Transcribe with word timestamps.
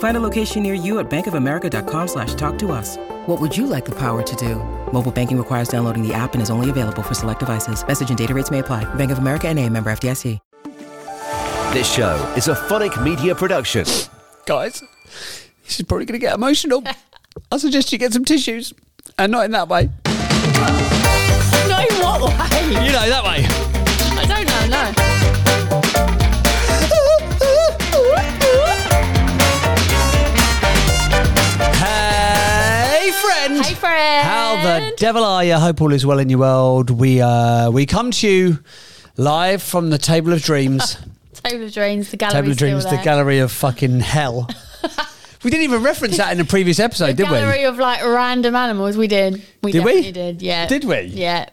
Find 0.00 0.16
a 0.16 0.20
location 0.20 0.62
near 0.62 0.72
you 0.72 0.98
at 0.98 1.10
bankofamerica.com 1.10 2.08
slash 2.08 2.34
talk 2.34 2.58
to 2.58 2.72
us. 2.72 2.96
What 3.26 3.40
would 3.40 3.56
you 3.56 3.66
like 3.66 3.84
the 3.84 3.98
power 3.98 4.22
to 4.22 4.36
do? 4.36 4.56
Mobile 4.92 5.12
banking 5.12 5.38
requires 5.38 5.68
downloading 5.68 6.06
the 6.06 6.12
app 6.12 6.34
and 6.34 6.42
is 6.42 6.50
only 6.50 6.68
available 6.68 7.02
for 7.02 7.14
select 7.14 7.38
devices. 7.40 7.86
Message 7.86 8.08
and 8.10 8.18
data 8.18 8.34
rates 8.34 8.50
may 8.50 8.58
apply. 8.58 8.84
Bank 8.94 9.10
of 9.10 9.18
America 9.18 9.48
and 9.48 9.58
a 9.58 9.68
member 9.68 9.90
FDIC. 9.90 10.38
This 11.72 11.92
show 11.92 12.16
is 12.36 12.48
a 12.48 12.56
phonic 12.56 13.00
media 13.00 13.34
production. 13.34 13.84
Guys, 14.44 14.82
this 15.62 15.78
is 15.78 15.86
probably 15.86 16.06
going 16.06 16.18
to 16.18 16.26
get 16.26 16.34
emotional. 16.34 16.82
I 17.52 17.58
suggest 17.58 17.92
you 17.92 17.98
get 17.98 18.12
some 18.12 18.24
tissues. 18.24 18.72
And 19.18 19.30
not 19.30 19.44
in 19.44 19.50
that 19.52 19.68
way. 19.68 19.90
No, 21.68 21.78
in 21.78 21.94
what 22.02 22.22
way? 22.22 22.86
You 22.86 22.90
know, 22.90 23.08
that 23.08 23.22
way. 23.24 23.59
Friend. 33.80 34.26
How 34.28 34.62
the 34.62 34.94
devil 34.96 35.24
are 35.24 35.42
you? 35.44 35.54
Hope 35.54 35.80
all 35.80 35.92
is 35.92 36.04
well 36.04 36.18
in 36.18 36.28
your 36.28 36.40
world. 36.40 36.90
We 36.90 37.20
uh 37.20 37.70
we 37.70 37.86
come 37.86 38.10
to 38.10 38.28
you 38.28 38.58
live 39.16 39.62
from 39.62 39.90
the 39.90 39.98
Table 39.98 40.32
of 40.32 40.42
Dreams. 40.42 40.96
Table 41.32 41.64
of 41.64 41.72
Dreams, 41.72 42.10
the 42.10 42.16
gallery. 42.16 42.34
Table 42.34 42.50
of 42.50 42.56
Dreams, 42.58 42.84
the 42.84 43.00
gallery 43.02 43.38
of 43.38 43.50
fucking 43.50 44.00
hell. 44.00 44.48
we 45.42 45.50
didn't 45.50 45.64
even 45.64 45.82
reference 45.82 46.18
that 46.18 46.32
in 46.32 46.38
the 46.38 46.44
previous 46.44 46.78
episode, 46.78 47.16
did 47.16 47.24
gallery 47.24 47.40
we? 47.40 47.40
Gallery 47.40 47.64
of 47.64 47.78
like 47.78 48.02
random 48.04 48.54
animals. 48.54 48.96
We 48.96 49.06
did. 49.08 49.42
We 49.62 49.72
Did 49.72 49.84
we? 49.84 50.12
did. 50.12 50.42
Yeah. 50.42 50.66
Did 50.66 50.84
we? 50.84 51.00
Yeah. 51.02 51.48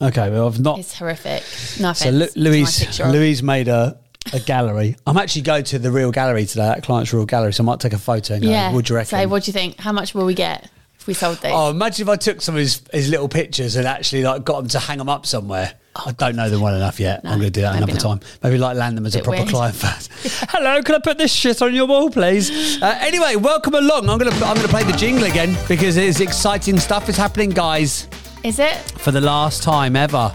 Okay, 0.00 0.30
well 0.30 0.46
I've 0.46 0.60
not. 0.60 0.78
It's 0.78 0.96
horrific. 0.96 1.42
No 1.80 1.90
offense. 1.90 1.98
So 2.00 2.10
Lu- 2.10 2.28
Louise. 2.50 3.00
Louise 3.00 3.42
made 3.42 3.68
a, 3.68 3.98
a 4.32 4.40
gallery. 4.40 4.96
I'm 5.06 5.16
actually 5.16 5.42
going 5.42 5.64
to 5.64 5.78
the 5.78 5.90
real 5.90 6.10
gallery 6.12 6.46
today, 6.46 6.62
that 6.66 6.82
client's 6.84 7.12
real 7.12 7.26
gallery. 7.26 7.52
So 7.52 7.62
I 7.64 7.66
might 7.66 7.80
take 7.80 7.92
a 7.92 7.98
photo 7.98 8.34
and 8.34 8.42
go, 8.42 8.48
Yeah. 8.48 8.72
what 8.72 8.84
do 8.84 8.92
you 8.92 8.96
reckon? 8.96 9.10
Say, 9.10 9.26
what 9.26 9.44
do 9.44 9.48
you 9.48 9.52
think? 9.52 9.78
How 9.78 9.92
much 9.92 10.14
will 10.14 10.26
we 10.26 10.34
get 10.34 10.68
if 11.02 11.06
we 11.08 11.14
sold 11.14 11.38
these? 11.38 11.50
Oh, 11.52 11.70
imagine 11.70 12.06
if 12.06 12.08
I 12.08 12.16
took 12.16 12.40
some 12.40 12.54
of 12.54 12.60
his, 12.60 12.80
his 12.92 13.08
little 13.08 13.28
pictures 13.28 13.76
and 13.76 13.86
actually 13.86 14.22
like 14.22 14.44
got 14.44 14.60
them 14.60 14.68
to 14.68 14.78
hang 14.78 14.98
them 14.98 15.08
up 15.08 15.26
somewhere. 15.26 15.74
I 15.94 16.12
don't 16.12 16.36
know 16.36 16.48
them 16.48 16.60
well 16.62 16.74
enough 16.74 16.98
yet. 16.98 17.22
No, 17.22 17.30
I'm 17.30 17.38
going 17.38 17.52
to 17.52 17.60
do 17.60 17.62
that 17.62 17.76
another 17.76 17.92
not. 17.92 18.00
time. 18.00 18.20
Maybe 18.42 18.56
like 18.56 18.76
land 18.76 18.96
them 18.96 19.04
as 19.04 19.14
a 19.14 19.20
proper 19.20 19.40
weird. 19.40 19.48
client 19.50 19.76
first. 19.76 20.10
Hello, 20.48 20.80
can 20.82 20.94
I 20.94 20.98
put 21.00 21.18
this 21.18 21.32
shit 21.32 21.60
on 21.60 21.74
your 21.74 21.86
wall, 21.86 22.08
please? 22.08 22.80
Uh, 22.80 22.96
anyway, 23.00 23.36
welcome 23.36 23.74
along. 23.74 24.08
I'm 24.08 24.16
going 24.16 24.30
to 24.30 24.36
I'm 24.46 24.54
going 24.54 24.66
to 24.66 24.72
play 24.72 24.84
the 24.84 24.96
jingle 24.96 25.24
again 25.24 25.56
because 25.68 25.96
it's 25.96 26.20
exciting 26.20 26.78
stuff 26.78 27.08
is 27.08 27.16
happening, 27.16 27.50
guys. 27.50 28.08
Is 28.42 28.58
it? 28.58 28.76
For 28.76 29.10
the 29.10 29.20
last 29.20 29.62
time 29.62 29.96
ever, 29.96 30.32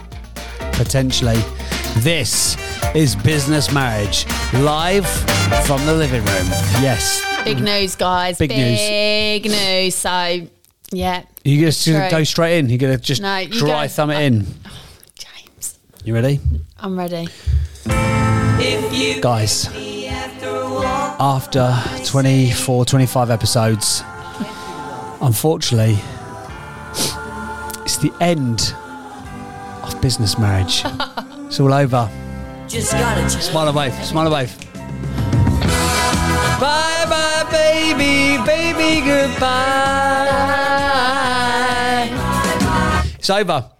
potentially. 0.72 1.42
This 1.96 2.56
is 2.94 3.16
Business 3.16 3.72
Marriage 3.72 4.26
live 4.52 5.06
from 5.66 5.84
the 5.86 5.94
living 5.94 6.24
room. 6.24 6.46
Yes. 6.80 7.24
Big 7.42 7.60
news, 7.60 7.96
guys. 7.96 8.38
Big 8.38 8.50
news. 8.50 8.78
Big 8.78 9.50
news. 9.50 9.94
So, 9.94 10.46
yeah. 10.92 11.22
You 11.44 11.66
It's 11.66 11.84
just 11.84 11.86
gonna 11.94 12.08
true. 12.08 12.18
go 12.18 12.24
straight 12.24 12.58
in. 12.58 12.68
You're 12.68 12.78
gonna 12.78 12.98
just 12.98 13.20
No, 13.22 13.38
you 13.38 13.48
dry 13.58 13.86
go- 13.86 13.88
thumb 13.88 14.10
it 14.10 14.22
in. 14.22 14.46
Oh, 14.66 14.70
James, 15.16 15.78
You 16.04 16.14
ready? 16.14 16.40
I'm 16.78 16.98
ready. 16.98 17.28
Guys, 19.20 19.66
after 21.20 21.74
24, 22.04 22.84
25 22.84 23.30
episodes, 23.30 24.02
unfortunately, 25.20 25.98
it's 27.84 27.96
the 27.98 28.12
end 28.20 28.74
of 29.82 30.00
business 30.00 30.38
marriage. 30.38 30.82
it's 31.46 31.58
all 31.60 31.72
over. 31.72 32.08
Just 32.68 32.92
gotta 32.92 33.28
Smile 33.30 33.68
and 33.68 33.76
wave, 33.76 33.94
smile 34.04 34.26
and 34.26 34.34
wave. 34.34 34.67
Bye 36.60 37.06
bye, 37.08 37.46
baby, 37.50 38.42
baby, 38.44 39.00
goodbye. 40.68 42.08
It's 43.18 43.30
over. 43.30 43.70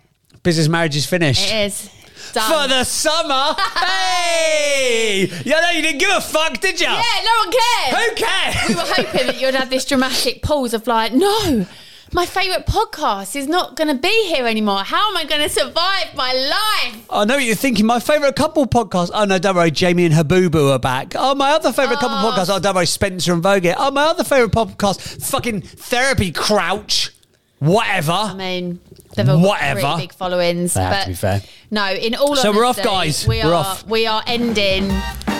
Business 0.42 0.68
marriage 0.68 0.96
is 0.96 1.06
finished. 1.06 1.50
It 1.52 1.66
is. 1.66 1.90
Done. 2.32 2.50
For 2.62 2.68
the 2.68 2.84
summer. 2.84 3.54
hey! 3.80 5.30
Yeah, 5.44 5.60
no, 5.60 5.70
you 5.70 5.82
didn't 5.82 5.98
give 5.98 6.10
a 6.10 6.20
fuck, 6.20 6.60
did 6.60 6.78
you? 6.80 6.86
yeah, 6.86 7.02
no 7.24 7.32
one 7.44 7.52
cares. 7.52 7.96
Who 7.96 8.14
cares? 8.14 8.68
we 8.68 8.74
were 8.74 8.80
hoping 8.84 9.26
that 9.28 9.40
you'd 9.40 9.54
have 9.54 9.70
this 9.70 9.84
dramatic 9.86 10.42
pause 10.42 10.74
of 10.74 10.86
like, 10.86 11.12
no, 11.14 11.66
my 12.12 12.24
favourite 12.26 12.66
podcast 12.66 13.36
is 13.36 13.46
not 13.48 13.76
going 13.76 13.88
to 13.88 13.94
be 14.00 14.26
here 14.28 14.46
anymore. 14.46 14.78
How 14.78 15.10
am 15.10 15.16
I 15.16 15.24
going 15.24 15.42
to 15.42 15.48
survive 15.48 16.14
my 16.14 16.32
life? 16.32 17.06
I 17.10 17.24
know 17.24 17.34
what 17.36 17.44
you're 17.44 17.54
thinking. 17.54 17.84
My 17.86 18.00
favourite 18.00 18.34
couple 18.36 18.66
podcast. 18.66 19.10
Oh, 19.12 19.24
no, 19.24 19.38
don't 19.38 19.54
worry. 19.56 19.70
Jamie 19.70 20.06
and 20.06 20.14
Habboo 20.14 20.72
are 20.72 20.78
back. 20.78 21.12
Oh, 21.16 21.34
my 21.34 21.50
other 21.50 21.72
favourite 21.72 22.00
couple 22.00 22.16
Oh. 22.16 22.32
podcast. 22.32 22.54
Oh, 22.54 22.58
don't 22.58 22.74
worry. 22.74 22.86
Spencer 22.86 23.32
and 23.34 23.42
Vogue. 23.42 23.66
Oh, 23.76 23.90
my 23.90 24.04
other 24.04 24.24
favourite 24.24 24.52
podcast. 24.52 25.22
Fucking 25.30 25.60
Therapy 25.62 26.32
Crouch. 26.32 27.10
Whatever. 27.58 28.12
I 28.12 28.34
mean, 28.34 28.80
they've 29.16 29.28
all 29.28 29.36
got 29.36 29.46
Whatever. 29.48 29.80
pretty 29.80 30.02
big 30.02 30.12
followings. 30.12 30.74
They 30.74 30.80
but 30.80 31.02
to 31.02 31.08
be 31.08 31.14
fair. 31.14 31.42
No, 31.70 31.92
in 31.92 32.14
all 32.14 32.36
So 32.36 32.52
we're 32.52 32.64
off, 32.64 32.80
guys. 32.82 33.26
We 33.26 33.38
We're 33.42 33.50
are, 33.50 33.54
off. 33.54 33.84
We 33.86 34.06
are 34.06 34.22
ending. 34.28 34.88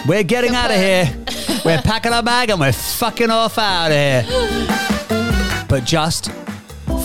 We're 0.07 0.25
getting 0.25 0.55
out 0.55 0.71
of 0.71 0.77
here. 0.77 1.07
we're 1.65 1.81
packing 1.81 2.12
our 2.12 2.23
bag 2.23 2.51
and 2.51 2.59
we're 2.61 2.73
fucking 2.73 3.31
off 3.31 3.57
out 3.57 3.93
of 3.93 3.97
here. 3.97 4.75
But 5.69 5.84
just 5.84 6.31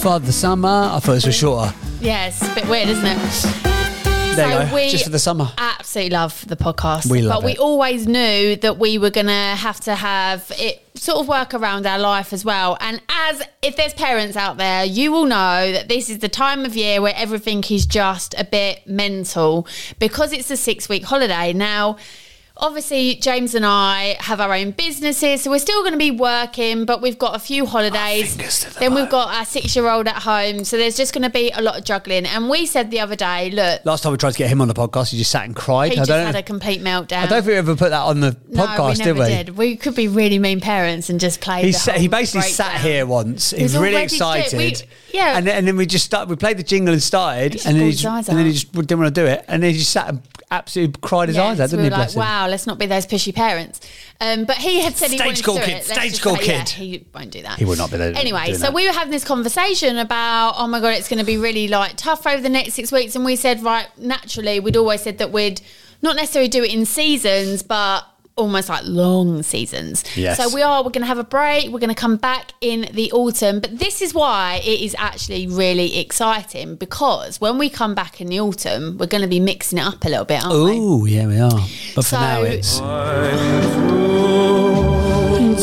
for 0.03 0.19
the 0.19 0.34
summer. 0.34 0.68
I 0.68 1.00
thought 1.00 1.14
this 1.14 1.25
was 1.25 1.36
shorter. 1.36 1.74
Yeah, 2.02 2.28
it's 2.28 2.41
a 2.41 2.53
bit 2.53 2.68
weird, 2.68 2.90
isn't 2.90 3.06
it? 3.06 3.18
There 4.36 4.36
so 4.36 4.46
you 4.64 4.69
go. 4.69 4.75
we 4.75 4.90
Just 4.90 5.06
for 5.06 5.12
the 5.12 5.19
summer. 5.19 5.50
absolutely 5.58 6.09
love 6.09 6.46
the 6.46 6.58
podcast. 6.58 7.09
We 7.09 7.22
love 7.22 7.38
but 7.40 7.46
we 7.46 7.52
it. 7.53 7.59
always 7.59 8.06
knew 8.06 8.58
that 8.58 8.78
we 8.78 8.97
were 8.97 9.12
going 9.12 9.28
to 9.28 9.31
have 9.31 9.80
to 9.81 9.96
have 9.96 10.52
it 10.58 10.86
sort 10.96 11.19
of 11.19 11.30
work 11.30 11.53
around 11.53 11.86
our 11.88 12.00
life 12.00 12.34
as 12.34 12.44
well. 12.44 12.78
And 12.81 13.02
as 13.08 13.44
if 13.62 13.78
there's 13.78 13.94
parents 13.94 14.36
out 14.36 14.58
there, 14.58 14.84
you 14.84 15.14
will 15.14 15.25
know 15.25 15.72
that 15.72 15.88
this 15.88 16.09
is 16.09 16.20
the 16.20 16.28
time 16.28 16.66
of 16.66 16.75
year 16.75 17.02
where 17.02 17.14
everything 17.16 17.64
is 17.70 17.85
just 17.85 18.35
a 18.38 18.44
bit 18.44 18.85
mental 18.85 19.66
because 20.00 20.34
it's 20.34 20.52
a 20.52 20.58
six 20.58 20.90
week 20.90 21.06
holiday. 21.06 21.53
Now, 21.53 21.96
Obviously, 22.63 23.16
James 23.16 23.56
and 23.56 23.66
I 23.66 24.16
have 24.22 24.40
our 24.40 24.53
own 24.53 24.72
businesses, 24.72 25.41
so 25.41 25.51
we're 25.51 25.59
still 25.59 25.81
going 25.81 25.91
to 25.91 25.97
be 25.97 26.12
working, 26.12 26.85
but 26.85 27.01
we've 27.01 27.19
got 27.19 27.35
a 27.35 27.40
few 27.40 27.66
holidays. 27.66 28.38
the 28.38 28.79
then 28.79 28.96
we've 28.96 29.09
got 29.09 29.35
our 29.35 29.44
six 29.44 29.75
year 29.75 29.90
old 29.90 30.07
at 30.07 30.22
home, 30.24 30.63
so 30.63 30.78
there's 30.78 30.96
just 30.96 31.13
going 31.13 31.23
to 31.23 31.29
be 31.29 31.52
a 31.52 31.62
lot 31.62 31.78
of 31.78 31.84
juggling. 31.84 32.25
And 32.25 32.50
we 32.50 32.66
said 32.66 32.90
the 32.90 33.02
other 33.02 33.18
day, 33.18 33.50
look, 33.52 33.84
Last 33.84 34.03
time 34.03 34.13
we 34.13 34.18
tried 34.18 34.31
to 34.31 34.38
get 34.38 34.50
him 34.50 34.62
on 34.62 34.69
the 34.69 34.73
podcast, 34.73 35.12
he 35.12 35.18
just 35.18 35.29
sat 35.29 35.44
and 35.44 35.53
cried. 35.53 35.91
he 35.91 35.97
I 35.97 36.00
just 36.02 36.09
don't, 36.09 36.25
had 36.25 36.35
a 36.38 36.41
complete 36.44 36.79
meltdown. 36.81 37.23
I 37.23 37.28
don't 37.28 37.44
think 37.44 37.47
we 37.47 37.56
ever 37.56 37.76
put 37.76 37.90
that 37.90 38.02
on 38.03 38.22
the 38.22 38.37
no, 38.47 38.66
podcast, 38.66 38.87
we 38.87 38.93
did 38.96 39.05
never 39.08 39.20
we? 39.20 39.26
did. 39.28 39.49
We 39.58 39.76
could 39.76 39.96
be 39.96 40.08
really 40.08 40.40
mean 40.40 40.61
parents 40.61 41.09
and 41.09 41.20
just 41.20 41.41
play. 41.41 41.64
He, 41.64 41.73
sat, 41.73 41.97
he 41.97 42.08
basically 42.08 42.47
sat 42.49 42.79
here 42.79 43.05
once. 43.05 43.52
He 43.52 43.61
was 43.64 43.73
was 43.73 43.82
really 43.82 43.96
all 43.96 44.02
ready 44.03 44.08
to 44.09 44.17
do 44.17 44.23
it. 44.32 44.40
excited. 44.40 44.87
We- 45.11 45.17
yeah. 45.20 45.37
And 45.37 45.46
then, 45.46 45.58
and 45.58 45.67
then 45.67 45.76
we 45.76 45.85
just 45.85 46.05
started, 46.05 46.29
we 46.29 46.37
played 46.37 46.58
the 46.58 46.64
jingle 46.64 46.93
and 46.93 47.03
started. 47.03 47.61
And 47.66 47.78
then, 47.78 47.87
he 47.87 47.91
just, 47.91 48.29
and 48.29 48.37
then 48.40 48.46
he 48.46 48.53
just 48.53 48.72
didn't 48.72 48.99
want 48.99 49.14
to 49.14 49.22
do 49.22 49.28
it. 49.28 49.43
And 49.49 49.61
then 49.61 49.72
he 49.72 49.78
just 49.78 49.91
sat 49.91 50.08
and 50.09 50.22
absolutely 50.49 50.99
cried 51.02 51.28
his 51.29 51.37
Yeah, 51.37 51.46
eyes 51.46 51.59
out, 51.59 51.70
so 51.70 51.78
didn't 51.78 51.79
we 51.79 51.84
he? 51.85 51.90
like, 51.91 51.97
Bless 51.99 52.16
him. 52.16 52.20
wow, 52.22 52.47
let's 52.53 52.67
not 52.67 52.78
be 52.78 52.85
those 52.85 53.08
pushy 53.08 53.34
parents. 53.34 53.82
Um, 54.22 54.46
but 54.46 54.58
he 54.58 54.82
had 54.82 54.96
said 54.96 55.09
he 55.09 55.17
Stage 55.17 55.26
wanted 55.26 55.38
school 55.38 55.55
to 55.55 55.59
do 55.61 55.66
kid, 55.66 55.72
it. 55.72 55.76
Let's 55.76 55.91
stage 55.91 56.09
just 56.11 56.22
school 56.22 56.35
say, 56.35 56.46
yeah, 56.46 56.64
kid. 56.64 56.70
he 56.70 57.05
won't 57.14 57.32
do 57.32 57.41
that. 57.41 57.58
He 57.58 57.66
would 57.66 57.78
not 57.79 57.91
be 57.91 57.97
there 57.97 58.14
Anyway, 58.16 58.46
doing 58.46 58.58
so 58.58 58.66
that. 58.66 58.73
we 58.73 58.85
were 58.88 58.94
having 58.94 59.11
this 59.11 59.23
conversation 59.23 59.97
about, 59.97 60.53
oh 60.58 60.67
my 60.67 60.79
god, 60.79 60.90
it's 60.90 61.09
going 61.09 61.20
to 61.20 61.26
be 61.26 61.38
really 61.38 61.67
like 61.67 61.97
tough 61.97 62.28
over 62.28 62.41
the 62.41 62.50
next 62.50 62.73
six 62.73 62.91
weeks, 62.91 63.16
and 63.16 63.26
we 63.26 63.35
said, 63.35 63.61
right, 63.64 63.88
naturally, 63.97 64.59
we'd 64.59 64.78
always 64.78 65.02
said 65.02 65.17
that 65.17 65.32
we'd 65.32 65.61
not 66.02 66.16
necessarily 66.16 66.50
do 66.50 66.64
it 66.64 66.73
in 66.73 66.85
seasons, 66.85 67.64
but 67.64 68.05
almost 68.35 68.68
like 68.70 68.84
long 68.85 69.44
seasons. 69.44 70.03
Yes. 70.18 70.38
So 70.38 70.53
we 70.53 70.62
are, 70.62 70.84
we're 70.84 70.90
going 70.90 71.02
to 71.03 71.08
have 71.08 71.20
a 71.20 71.24
break. 71.24 71.66
We're 71.72 71.80
going 71.80 71.90
to 71.90 71.96
come 71.96 72.18
back 72.18 72.53
in 72.62 72.88
the 72.94 73.12
autumn. 73.12 73.59
But 73.59 73.78
this 73.78 74.02
is 74.02 74.14
why 74.14 74.62
it 74.66 74.82
is 74.82 74.96
actually 74.97 75.47
really 75.47 75.97
exciting 76.00 76.76
because 76.76 77.40
when 77.40 77.58
we 77.58 77.70
come 77.70 77.94
back 77.96 78.20
in 78.22 78.28
the 78.28 78.40
autumn, 78.40 78.97
we're 78.97 79.06
going 79.08 79.22
to 79.22 79.28
be 79.28 79.40
mixing 79.40 79.78
it 79.78 79.85
up 79.85 80.03
a 80.06 80.09
little 80.09 80.26
bit, 80.26 80.44
aren't 80.44 80.64
we? 80.66 80.78
Oh, 80.80 81.06
yeah, 81.06 81.28
we 81.28 81.40
are. 81.40 81.52
But 81.96 82.03
for 82.06 82.16
So- 82.16 82.20
now, 82.20 82.41
it's. 82.44 82.82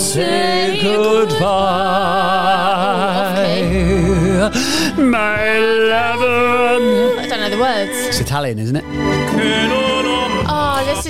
Say 0.00 0.80
goodbye, 0.82 1.42
my 4.96 5.58
lover. 5.58 7.18
I 7.20 7.26
don't 7.28 7.40
know 7.40 7.50
the 7.50 7.58
words. 7.60 7.90
It's 8.08 8.20
Italian, 8.20 8.58
isn't 8.60 8.76
it? 8.76 8.84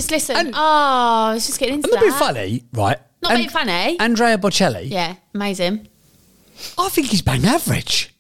Let's 0.00 0.08
just 0.08 0.28
listen. 0.30 0.46
And- 0.46 0.54
oh, 0.56 1.30
let's 1.34 1.46
just 1.46 1.58
get 1.60 1.68
into 1.68 1.88
I'm 1.88 1.92
a 1.92 2.00
that. 2.00 2.04
bit 2.04 2.14
funny, 2.14 2.64
right? 2.72 2.96
Not 3.22 3.32
And- 3.32 3.38
being 3.40 3.50
funny. 3.50 4.00
Andrea 4.00 4.38
Bocelli. 4.38 4.88
yeah, 4.90 5.16
amazing. 5.34 5.88
I 6.78 6.88
think 6.88 7.08
he's 7.08 7.20
bang 7.20 7.44
average. 7.44 8.14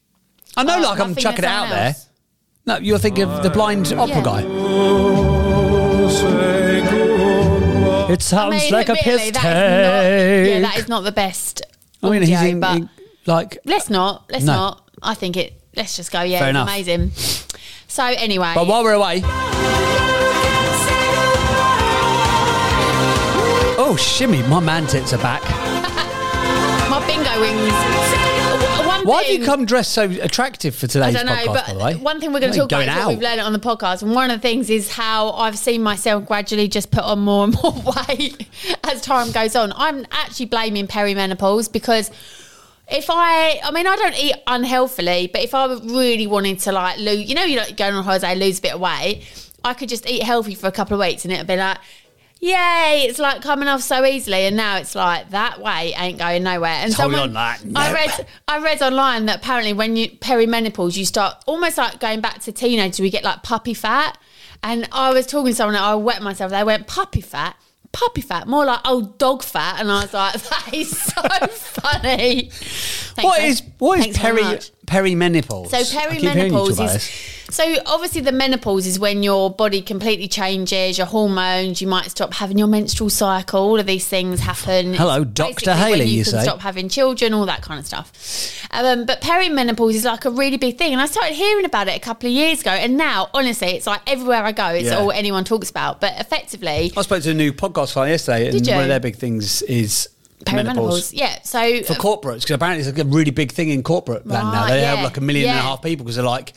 I 0.58 0.62
know, 0.64 0.76
Oh, 0.76 0.82
like 0.82 0.98
I 1.00 1.02
I'm 1.04 1.14
thinking 1.14 1.22
chucking 1.22 1.44
it 1.44 1.46
of 1.46 1.50
out 1.50 1.68
someone 1.68 1.78
there. 1.78 1.96
No, 2.66 2.76
you're 2.80 2.98
thinking 2.98 3.24
of 3.24 3.42
the 3.42 3.48
blind 3.48 3.90
opera 3.94 4.16
Yeah. 4.16 4.22
guy. 4.22 4.40
It 8.12 8.20
sounds 8.22 8.54
I 8.54 8.58
mean, 8.58 8.72
like 8.72 8.88
a 8.88 8.92
admittedly, 8.92 9.30
piss 9.30 9.30
that 9.42 9.46
is 9.46 10.44
not, 10.44 10.50
yeah, 10.54 10.60
that 10.60 10.76
is 10.78 10.88
not 10.88 11.04
the 11.04 11.12
best. 11.12 11.62
I 12.02 12.10
mean, 12.10 12.22
audio, 12.22 12.36
he's 12.38 12.48
in, 12.50 12.60
but 12.60 12.76
in- 12.76 12.90
like 13.24 13.56
let's 13.64 13.88
not. 13.88 14.24
Let's 14.30 14.44
No. 14.44 14.52
not. 14.54 14.90
I 15.02 15.14
think 15.14 15.36
it. 15.38 15.54
Let's 15.76 15.96
just 15.96 16.10
go. 16.12 16.20
Yeah, 16.22 16.40
Fair 16.40 16.48
it's 16.48 16.50
enough. 16.50 16.68
amazing. 16.68 17.12
So 17.88 18.04
anyway, 18.04 18.52
But 18.54 18.66
while 18.66 18.82
we're 18.84 18.92
away. 18.92 19.22
Oh, 23.92 23.96
shimmy, 23.96 24.40
my 24.44 24.60
man 24.60 24.86
tits 24.86 25.12
are 25.12 25.18
back. 25.18 25.42
my 26.88 27.04
bingo 27.08 27.40
wings. 27.40 28.86
One 28.86 29.04
Why 29.04 29.16
have 29.16 29.26
thing, 29.26 29.40
you 29.40 29.44
come 29.44 29.66
dressed 29.66 29.90
so 29.90 30.08
attractive 30.08 30.76
for 30.76 30.86
I 30.86 30.88
today's 30.88 31.14
don't 31.14 31.26
know, 31.26 31.32
podcast, 31.32 31.46
but 31.46 31.66
by 31.66 31.72
the 31.72 31.78
way? 31.80 31.94
one 31.96 32.20
thing 32.20 32.32
we're 32.32 32.38
going 32.38 32.52
to 32.52 32.58
talk 32.60 32.70
about 32.70 32.86
going 32.86 32.88
is 32.88 32.94
what 32.94 33.02
out. 33.02 33.08
we've 33.08 33.20
learned 33.20 33.40
on 33.40 33.52
the 33.52 33.58
podcast, 33.58 34.02
and 34.02 34.14
one 34.14 34.30
of 34.30 34.40
the 34.40 34.42
things 34.42 34.70
is 34.70 34.92
how 34.92 35.32
I've 35.32 35.58
seen 35.58 35.82
myself 35.82 36.24
gradually 36.24 36.68
just 36.68 36.92
put 36.92 37.02
on 37.02 37.18
more 37.18 37.42
and 37.42 37.52
more 37.64 37.82
weight 38.08 38.46
as 38.84 39.00
time 39.02 39.32
goes 39.32 39.56
on. 39.56 39.72
I'm 39.74 40.06
actually 40.12 40.46
blaming 40.46 40.86
perimenopause 40.86 41.72
because 41.72 42.12
if 42.86 43.06
I, 43.10 43.58
I 43.64 43.72
mean, 43.72 43.88
I 43.88 43.96
don't 43.96 44.16
eat 44.16 44.36
unhealthily, 44.46 45.30
but 45.32 45.42
if 45.42 45.52
I 45.52 45.66
really 45.66 46.28
wanted 46.28 46.60
to 46.60 46.70
like 46.70 46.98
lose, 47.00 47.28
you 47.28 47.34
know, 47.34 47.42
you're 47.42 47.64
like 47.64 47.76
going 47.76 47.94
on 47.94 48.04
holiday, 48.04 48.36
lose 48.36 48.60
a 48.60 48.62
bit 48.62 48.74
of 48.74 48.80
weight, 48.80 49.24
I 49.64 49.74
could 49.74 49.88
just 49.88 50.08
eat 50.08 50.22
healthy 50.22 50.54
for 50.54 50.68
a 50.68 50.72
couple 50.72 50.94
of 50.94 51.00
weeks, 51.04 51.24
and 51.24 51.32
it'd 51.32 51.48
be 51.48 51.56
like. 51.56 51.78
Yay! 52.42 53.04
It's 53.06 53.18
like 53.18 53.42
coming 53.42 53.68
off 53.68 53.82
so 53.82 54.02
easily, 54.04 54.46
and 54.46 54.56
now 54.56 54.78
it's 54.78 54.94
like 54.94 55.30
that 55.30 55.60
weight 55.60 55.94
ain't 55.98 56.18
going 56.18 56.42
nowhere. 56.42 56.70
And 56.70 56.92
Hold 56.94 57.12
someone, 57.12 57.36
on, 57.36 57.56
I 57.76 57.92
read, 57.92 58.26
I 58.48 58.58
read 58.60 58.80
online 58.80 59.26
that 59.26 59.36
apparently 59.40 59.74
when 59.74 59.94
you 59.96 60.08
perimenopause, 60.08 60.96
you 60.96 61.04
start 61.04 61.36
almost 61.46 61.76
like 61.76 62.00
going 62.00 62.22
back 62.22 62.40
to 62.42 62.52
teenage. 62.52 62.98
We 62.98 63.10
get 63.10 63.24
like 63.24 63.42
puppy 63.42 63.74
fat, 63.74 64.16
and 64.62 64.88
I 64.90 65.12
was 65.12 65.26
talking 65.26 65.52
to 65.52 65.54
someone, 65.54 65.74
and 65.74 65.84
I 65.84 65.94
wet 65.96 66.22
myself. 66.22 66.50
They 66.50 66.64
went 66.64 66.86
puppy 66.86 67.20
fat, 67.20 67.56
puppy 67.92 68.22
fat, 68.22 68.48
more 68.48 68.64
like 68.64 68.80
old 68.88 69.18
dog 69.18 69.42
fat, 69.42 69.78
and 69.78 69.92
I 69.92 70.02
was 70.02 70.14
like, 70.14 70.32
that 70.40 70.70
is 70.72 70.96
so 70.98 71.20
funny. 71.50 72.48
Thanks, 72.50 73.22
What 73.22 73.42
is 73.42 73.62
what 73.78 73.98
is 73.98 74.04
Thanks 74.06 74.18
very 74.18 74.36
peri 74.40 74.44
much. 74.54 74.70
Perimenopause? 74.90 75.68
So 75.70 75.78
you 75.78 75.84
perimenopause 76.20 76.94
is 76.96 77.36
so 77.50 77.64
obviously 77.86 78.20
the 78.20 78.30
menopause 78.32 78.86
is 78.86 78.98
when 79.00 79.22
your 79.24 79.50
body 79.50 79.82
completely 79.82 80.28
changes, 80.28 80.96
your 80.98 81.06
hormones, 81.08 81.80
you 81.82 81.88
might 81.88 82.08
stop 82.10 82.32
having 82.32 82.58
your 82.58 82.68
menstrual 82.68 83.10
cycle, 83.10 83.60
all 83.60 83.80
of 83.80 83.86
these 83.86 84.06
things 84.06 84.38
happen. 84.40 84.94
Hello, 84.94 85.22
It's 85.22 85.32
Dr. 85.32 85.74
Haley, 85.74 86.04
you, 86.04 86.18
you 86.18 86.24
can 86.24 86.32
say? 86.34 86.42
stop 86.44 86.60
having 86.60 86.88
children, 86.88 87.34
all 87.34 87.46
that 87.46 87.62
kind 87.62 87.80
of 87.80 87.86
stuff. 87.86 88.68
Um, 88.70 89.04
but 89.04 89.20
perimenopause 89.20 89.94
is 89.94 90.04
like 90.04 90.24
a 90.26 90.30
really 90.30 90.58
big 90.58 90.78
thing, 90.78 90.92
and 90.92 91.02
I 91.02 91.06
started 91.06 91.34
hearing 91.34 91.64
about 91.64 91.88
it 91.88 91.96
a 91.96 92.00
couple 92.00 92.28
of 92.28 92.32
years 92.32 92.60
ago, 92.60 92.70
and 92.70 92.96
now 92.96 93.28
honestly, 93.34 93.68
it's 93.70 93.86
like 93.86 94.02
everywhere 94.06 94.44
I 94.44 94.52
go, 94.52 94.68
it's 94.68 94.86
Yeah. 94.86 94.98
all 94.98 95.10
anyone 95.10 95.42
talks 95.44 95.70
about. 95.70 96.00
But 96.00 96.20
effectively, 96.20 96.92
I 96.96 97.02
spoke 97.02 97.22
to 97.24 97.30
a 97.30 97.34
new 97.34 97.52
podcast 97.52 97.94
client 97.94 98.12
yesterday, 98.12 98.48
and 98.56 98.66
one 98.68 98.82
of 98.82 98.88
their 98.88 99.00
big 99.00 99.16
things 99.16 99.62
is 99.62 100.08
menopause. 100.52 101.12
perimenopause, 101.12 101.18
yeah. 101.18 101.42
So 101.42 101.82
for 101.82 101.94
corporates 101.94 102.42
because 102.42 102.50
apparently 102.52 102.86
it's 102.86 102.96
like 102.96 103.06
a 103.06 103.08
really 103.08 103.30
big 103.30 103.52
thing 103.52 103.70
in 103.70 103.82
corporate 103.82 104.26
land 104.26 104.52
now. 104.52 104.66
They 104.66 104.82
have 104.82 105.02
like 105.02 105.16
a 105.16 105.20
million 105.20 105.48
and 105.50 105.58
a 105.58 105.62
half 105.62 105.82
people 105.82 106.04
because 106.04 106.16
they're 106.16 106.24
like 106.24 106.52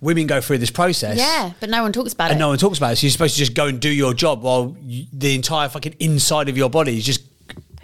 women 0.00 0.26
go 0.26 0.40
through 0.40 0.58
this 0.58 0.70
process. 0.70 1.16
yeah, 1.18 1.52
but 1.58 1.70
no 1.70 1.82
one 1.82 1.92
talks 1.92 2.12
about 2.12 2.26
it. 2.26 2.32
And 2.32 2.40
it. 2.40 2.44
no 2.44 2.48
one 2.48 2.58
talks 2.58 2.78
about 2.78 2.92
it. 2.92 2.96
So 2.96 3.06
you're 3.06 3.12
supposed 3.12 3.34
to 3.34 3.38
just 3.38 3.54
go 3.54 3.66
and 3.66 3.80
do 3.80 3.88
your 3.88 4.14
job 4.14 4.42
while 4.42 4.76
you, 4.82 5.06
the 5.12 5.34
entire 5.34 5.68
fucking 5.68 5.96
inside 6.00 6.48
of 6.48 6.56
your 6.56 6.70
body 6.70 6.98
is 6.98 7.04
just 7.04 7.22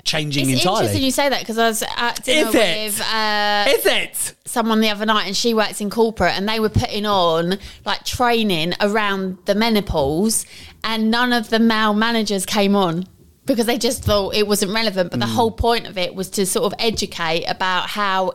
changing 0.04 0.50
entirely. 0.50 0.52
it's 0.54 0.62
entirely. 0.62 0.80
interesting 0.80 1.04
you 1.04 1.10
say 1.10 1.28
that 1.28 1.40
because 1.40 1.58
I 1.58 1.68
was 1.68 1.82
at 1.96 2.24
dinner 2.24 2.48
Is 2.48 2.54
it? 2.54 2.84
with 2.84 3.00
uh, 3.00 3.64
is 3.68 3.86
it? 3.86 4.34
someone 4.44 4.80
the 4.80 4.90
other 4.90 5.06
night 5.06 5.26
and 5.26 5.36
she 5.36 5.54
works 5.54 5.80
in 5.80 5.90
corporate 5.90 6.36
and 6.36 6.48
they 6.48 6.58
were 6.60 6.68
putting 6.68 7.06
on 7.06 7.58
like 7.84 8.04
training 8.04 8.74
around 8.80 9.38
the 9.44 9.54
menopause 9.54 10.44
and 10.82 11.10
none 11.10 11.32
of 11.32 11.50
the 11.50 11.58
male 11.58 11.94
managers 11.94 12.44
came 12.44 12.74
on 12.74 13.04
because 13.46 13.66
they 13.66 13.78
just 13.78 14.04
thought 14.04 14.34
it 14.34 14.46
wasn't 14.46 14.72
relevant 14.72 15.10
but 15.10 15.20
the 15.20 15.26
Hmm. 15.26 15.32
whole 15.34 15.50
point 15.50 15.86
of 15.86 15.98
it 15.98 16.14
was 16.14 16.28
to 16.30 16.46
sort 16.46 16.64
of 16.72 16.78
educate 16.78 17.44
about 17.46 17.88
how 17.90 18.32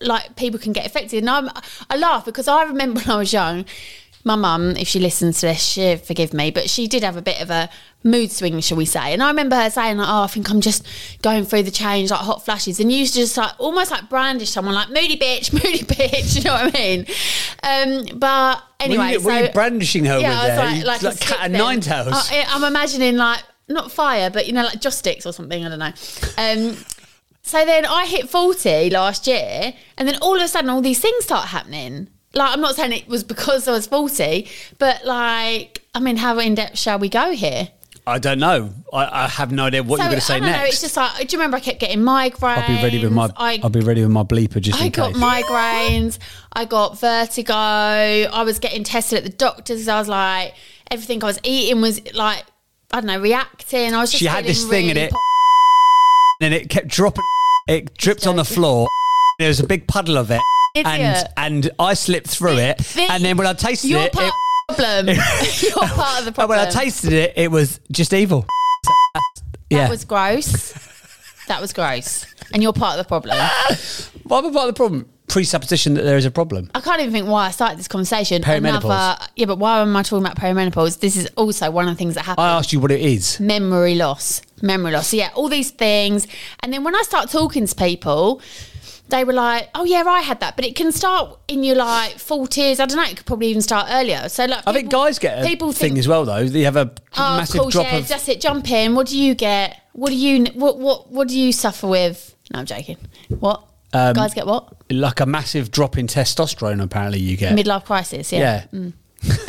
like 0.00 0.36
people 0.36 0.60
can 0.60 0.72
get 0.72 0.86
affected 0.86 1.18
and 1.18 1.30
I'm, 1.30 1.48
I 1.90 1.96
laugh 1.96 2.24
because 2.24 2.46
I 2.48 2.64
remember 2.64 3.00
when 3.06 3.10
I 3.10 3.18
was 3.18 3.32
young 3.32 3.64
my 4.24 4.34
mum, 4.34 4.76
if 4.76 4.88
she 4.88 4.98
listens 4.98 5.40
to 5.40 5.46
this, 5.46 5.62
she 5.62 5.96
forgive 5.96 6.34
me, 6.34 6.50
but 6.50 6.68
she 6.68 6.86
did 6.86 7.02
have 7.02 7.16
a 7.16 7.22
bit 7.22 7.40
of 7.40 7.50
a 7.50 7.70
mood 8.02 8.30
swing, 8.30 8.60
shall 8.60 8.76
we 8.76 8.84
say? 8.84 9.14
And 9.14 9.22
I 9.22 9.28
remember 9.28 9.56
her 9.56 9.70
saying, 9.70 9.96
like, 9.96 10.08
"Oh, 10.08 10.24
I 10.24 10.26
think 10.26 10.50
I'm 10.50 10.60
just 10.60 10.84
going 11.22 11.44
through 11.44 11.62
the 11.62 11.70
change, 11.70 12.10
like 12.10 12.20
hot 12.20 12.44
flashes." 12.44 12.78
And 12.80 12.90
you 12.92 12.98
used 12.98 13.14
to 13.14 13.20
just 13.20 13.36
like 13.36 13.52
almost 13.58 13.90
like 13.90 14.10
brandish 14.10 14.50
someone, 14.50 14.74
like 14.74 14.88
"moody 14.88 15.16
bitch, 15.16 15.52
moody 15.64 15.78
bitch." 15.78 16.36
You 16.36 16.42
know 16.44 16.52
what 16.54 16.76
I 16.76 16.78
mean? 16.78 17.06
Um, 18.12 18.18
but 18.18 18.62
anyway, 18.80 19.16
what, 19.18 19.32
are 19.34 19.38
you, 19.38 19.44
are 19.44 19.46
you 19.46 19.52
brandishing 19.52 20.04
her 20.04 20.18
yeah, 20.18 20.28
with 20.30 20.38
I 20.38 20.48
was 20.48 20.56
there? 20.56 20.84
like, 20.84 20.84
like, 20.84 21.02
like 21.02 21.14
a 21.14 21.18
cat 21.24 21.38
and 21.42 21.52
nine 21.54 21.80
tails. 21.80 22.08
I, 22.12 22.44
I'm 22.48 22.64
imagining 22.64 23.16
like 23.16 23.42
not 23.68 23.92
fire, 23.92 24.30
but 24.30 24.46
you 24.46 24.52
know, 24.52 24.62
like 24.64 24.80
joss 24.80 24.96
sticks 24.96 25.26
or 25.26 25.32
something. 25.32 25.64
I 25.64 25.68
don't 25.68 25.78
know. 25.78 25.92
Um, 26.38 26.76
so 27.42 27.64
then 27.64 27.86
I 27.86 28.06
hit 28.06 28.28
40 28.28 28.90
last 28.90 29.26
year, 29.26 29.72
and 29.96 30.06
then 30.08 30.16
all 30.20 30.36
of 30.36 30.42
a 30.42 30.48
sudden, 30.48 30.68
all 30.70 30.80
these 30.82 31.00
things 31.00 31.24
start 31.24 31.48
happening. 31.48 32.08
Like, 32.34 32.52
I'm 32.52 32.60
not 32.60 32.74
saying 32.76 32.92
it 32.92 33.08
was 33.08 33.24
because 33.24 33.66
I 33.66 33.72
was 33.72 33.86
40, 33.86 34.46
but 34.78 35.04
like, 35.06 35.82
I 35.94 36.00
mean, 36.00 36.16
how 36.18 36.38
in 36.38 36.54
depth 36.54 36.78
shall 36.78 36.98
we 36.98 37.08
go 37.08 37.32
here? 37.32 37.68
I 38.06 38.18
don't 38.18 38.38
know. 38.38 38.72
I, 38.92 39.24
I 39.24 39.28
have 39.28 39.50
no 39.52 39.64
idea 39.64 39.82
what 39.82 39.98
So, 39.98 40.02
you're 40.04 40.10
going 40.12 40.20
to 40.20 40.24
say 40.26 40.34
I 40.36 40.38
don't 40.40 40.48
next. 40.50 40.60
know. 40.60 40.66
It's 40.68 40.80
just 40.80 40.96
like, 40.96 41.28
do 41.28 41.36
you 41.36 41.38
remember 41.38 41.58
I 41.58 41.60
kept 41.60 41.78
getting 41.80 41.98
migraines? 42.00 42.56
I'll 42.58 42.66
be 42.76 42.82
ready 42.82 43.02
with 43.02 43.12
my. 43.12 43.30
I, 43.36 43.60
I'll 43.62 43.68
be 43.70 43.80
ready 43.80 44.00
with 44.02 44.10
my 44.10 44.22
bleeper 44.22 44.60
just 44.62 44.80
I 44.80 44.86
in 44.86 44.92
got 44.92 45.12
case. 45.12 45.22
migraines. 45.22 46.18
I 46.52 46.64
got 46.64 46.98
vertigo. 47.00 47.52
I 47.54 48.42
was 48.44 48.58
getting 48.58 48.82
tested 48.84 49.18
at 49.18 49.24
the 49.24 49.30
doctor's. 49.30 49.88
I 49.88 49.98
was 49.98 50.08
like, 50.08 50.54
everything 50.90 51.22
I 51.22 51.26
was 51.26 51.38
eating 51.42 51.80
was 51.82 52.00
like, 52.14 52.44
I 52.90 53.00
don't 53.00 53.06
know, 53.06 53.20
reacting. 53.20 53.94
I 53.94 54.00
was 54.00 54.10
just 54.10 54.20
she 54.20 54.26
had 54.26 54.44
this 54.44 54.64
thing 54.64 54.88
in 54.88 54.96
really 54.96 55.08
it, 55.08 55.12
and 56.40 56.54
it 56.54 56.70
kept 56.70 56.88
dropping. 56.88 57.24
It 57.68 57.94
dripped 57.98 58.26
on 58.26 58.36
the 58.36 58.44
floor. 58.44 58.88
There 59.38 59.48
was 59.48 59.60
a 59.60 59.66
big 59.66 59.86
puddle 59.86 60.16
of 60.16 60.30
it, 60.30 60.40
and 60.74 60.86
Idiot. 60.86 61.28
and 61.36 61.70
I 61.78 61.94
slipped 61.94 62.28
through 62.28 62.56
it. 62.58 62.78
The- 62.78 63.02
and 63.10 63.22
then 63.24 63.36
when 63.36 63.46
I 63.46 63.52
tasted 63.52 63.88
You're 63.88 64.00
it, 64.00 64.12
part 64.12 64.26
it 64.26 64.32
of 64.70 64.76
the 64.76 64.82
problem. 64.82 65.06
You're 65.62 65.88
part 65.96 66.18
of 66.20 66.24
the 66.24 66.30
but 66.30 66.34
problem. 66.36 66.58
when 66.58 66.66
I 66.66 66.70
tasted 66.70 67.12
it, 67.12 67.34
it 67.36 67.50
was 67.50 67.78
just 67.92 68.14
evil. 68.14 68.46
that 69.14 69.22
yeah, 69.68 69.90
was 69.90 70.04
gross. 70.06 70.72
that 71.48 71.60
was 71.60 71.74
gross. 71.74 72.24
And 72.54 72.62
you're 72.62 72.72
part 72.72 72.98
of 72.98 73.04
the 73.04 73.08
problem. 73.08 73.36
I'm 73.38 74.26
part 74.26 74.46
of 74.46 74.52
the 74.54 74.72
problem? 74.72 75.08
Presupposition 75.28 75.94
that 75.94 76.02
there 76.02 76.16
is 76.16 76.24
a 76.24 76.30
problem. 76.30 76.70
I 76.74 76.80
can't 76.80 77.00
even 77.00 77.12
think 77.12 77.28
why 77.28 77.46
I 77.46 77.50
started 77.50 77.78
this 77.78 77.88
conversation. 77.88 78.42
Perimenopause. 78.42 78.84
Another, 78.84 79.26
yeah, 79.36 79.46
but 79.46 79.58
why 79.58 79.80
am 79.80 79.94
I 79.96 80.02
talking 80.02 80.24
about 80.24 80.36
perimenopause? 80.36 81.00
This 81.00 81.16
is 81.16 81.28
also 81.36 81.70
one 81.70 81.86
of 81.86 81.94
the 81.94 81.98
things 81.98 82.14
that 82.14 82.24
happens. 82.24 82.42
I 82.42 82.50
asked 82.50 82.72
you 82.72 82.80
what 82.80 82.90
it 82.90 83.00
is. 83.00 83.38
memory 83.38 83.94
loss, 83.94 84.40
memory 84.62 84.92
loss. 84.92 85.08
So 85.08 85.16
yeah, 85.18 85.30
all 85.34 85.48
these 85.48 85.70
things. 85.70 86.26
And 86.60 86.72
then 86.72 86.82
when 86.82 86.94
I 86.94 87.02
start 87.02 87.30
talking 87.30 87.66
to 87.66 87.74
people, 87.74 88.40
they 89.10 89.24
were 89.24 89.32
like, 89.32 89.68
"Oh 89.74 89.84
yeah, 89.84 90.02
I 90.06 90.20
had 90.20 90.40
that," 90.40 90.56
but 90.56 90.64
it 90.64 90.76
can 90.76 90.92
start 90.92 91.38
in 91.48 91.62
your 91.64 91.76
like 91.76 92.18
forties. 92.18 92.78
I 92.80 92.86
don't 92.86 92.96
know. 92.96 93.04
It 93.04 93.16
could 93.16 93.26
probably 93.26 93.48
even 93.48 93.62
start 93.62 93.86
earlier. 93.90 94.28
So 94.28 94.44
like, 94.46 94.62
I 94.66 94.72
think 94.72 94.90
guys 94.90 95.18
get 95.18 95.42
a 95.42 95.46
people 95.46 95.72
thing 95.72 95.90
think, 95.90 95.98
as 95.98 96.08
well, 96.08 96.24
though. 96.24 96.44
They 96.46 96.62
have 96.62 96.76
a 96.76 96.90
Oh, 97.16 97.36
massive 97.38 97.54
of 97.56 97.60
course, 97.62 97.74
drop 97.74 97.86
yeah, 97.86 97.98
of. 97.98 98.08
that's 98.08 98.28
it. 98.28 98.40
Jump 98.40 98.70
in. 98.70 98.94
What 98.94 99.06
do 99.06 99.18
you 99.18 99.34
get? 99.34 99.80
What 99.92 100.10
do 100.10 100.16
you? 100.16 100.44
What 100.54 100.78
what 100.78 101.10
what 101.10 101.28
do 101.28 101.38
you 101.38 101.52
suffer 101.52 101.86
with? 101.86 102.34
No, 102.52 102.60
I'm 102.60 102.66
joking. 102.66 102.96
What 103.28 103.64
Um, 103.92 104.12
guys 104.14 104.34
get? 104.34 104.46
What 104.46 104.74
like 104.90 105.20
a 105.20 105.26
massive 105.26 105.70
drop 105.70 105.96
in 105.96 106.06
testosterone. 106.06 106.82
Apparently, 106.82 107.18
you 107.20 107.36
get. 107.36 107.56
midlife 107.56 107.84
crisis? 107.86 108.32
Yeah. 108.32 108.64
yeah. 108.72 108.90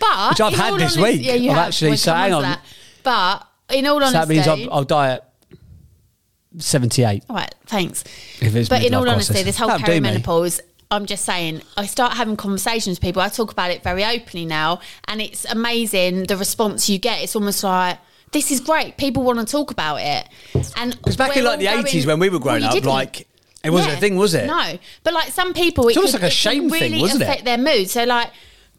But 0.00 0.30
Which 0.30 0.40
I've 0.40 0.52
in 0.52 0.58
had 0.58 0.70
all 0.72 0.78
this 0.78 0.96
honesty- 0.96 1.02
week. 1.18 1.26
Yeah, 1.26 1.34
you 1.34 1.50
I've 1.50 1.56
have. 1.56 1.66
actually- 1.68 1.88
We'll 1.90 1.96
so 1.98 2.12
come 2.12 2.20
hang 2.20 2.30
to 2.30 2.36
on. 2.36 2.42
that. 2.42 2.60
But 3.02 3.46
in 3.76 3.86
all 3.86 4.00
So 4.00 4.10
that 4.12 4.28
means 4.28 4.46
I'll, 4.46 4.72
I'll 4.72 4.84
die 4.84 5.12
at 5.14 5.30
seventy-eight. 6.58 7.24
All 7.28 7.36
right, 7.36 7.54
thanks. 7.66 8.04
If 8.40 8.54
it's 8.54 8.68
but 8.68 8.82
in 8.84 8.92
midlife 8.92 8.96
all 8.96 9.08
honesty, 9.10 9.42
this 9.42 9.56
whole 9.58 9.68
That'll 9.68 9.86
do 9.86 10.00
me. 10.00 10.08
perimenopause, 10.10 10.60
I'm 10.90 11.06
just 11.06 11.24
saying, 11.24 11.62
I 11.76 11.86
start 11.86 12.14
having 12.14 12.36
conversations 12.36 12.96
with 12.98 13.02
people. 13.02 13.20
I 13.22 13.28
talk 13.28 13.50
about 13.52 13.70
it 13.70 13.82
very 13.82 14.04
openly 14.04 14.46
now, 14.46 14.80
and 15.06 15.20
it's 15.20 15.44
amazing 15.46 16.24
the 16.24 16.36
response 16.36 16.88
you 16.88 16.98
get. 16.98 17.22
It's 17.22 17.34
almost 17.36 17.62
like 17.64 17.98
this 18.32 18.50
is 18.50 18.60
great. 18.60 18.96
People 18.96 19.22
want 19.22 19.38
to 19.38 19.44
talk 19.46 19.70
about 19.70 19.96
it. 20.00 20.28
And 20.76 20.96
Because 20.96 21.16
back 21.16 21.36
in 21.36 21.44
like 21.44 21.58
the 21.60 21.66
eighties 21.68 22.06
when 22.06 22.18
we 22.18 22.28
were 22.28 22.38
growing 22.38 22.60
Well, 22.62 22.68
up, 22.70 22.74
didn't. 22.74 22.88
like 22.90 23.26
it 23.64 23.70
wasn't 23.70 23.92
Yeah. 23.92 23.96
a 23.98 24.00
thing, 24.00 24.16
was 24.16 24.34
it? 24.34 24.46
No, 24.46 24.78
but 25.02 25.12
like 25.14 25.30
some 25.32 25.52
people, 25.52 25.88
it 25.88 25.96
almost 25.96 26.14
could- 26.14 26.22
like 26.22 26.30
a 26.30 26.32
it 26.32 26.36
shame 26.36 26.70
thing, 26.70 26.80
really 26.92 27.00
wasn't 27.02 27.22
it? 27.22 27.24
affect 27.24 27.44
their 27.44 27.58
mood. 27.58 27.90
So 27.90 28.04
like 28.04 28.30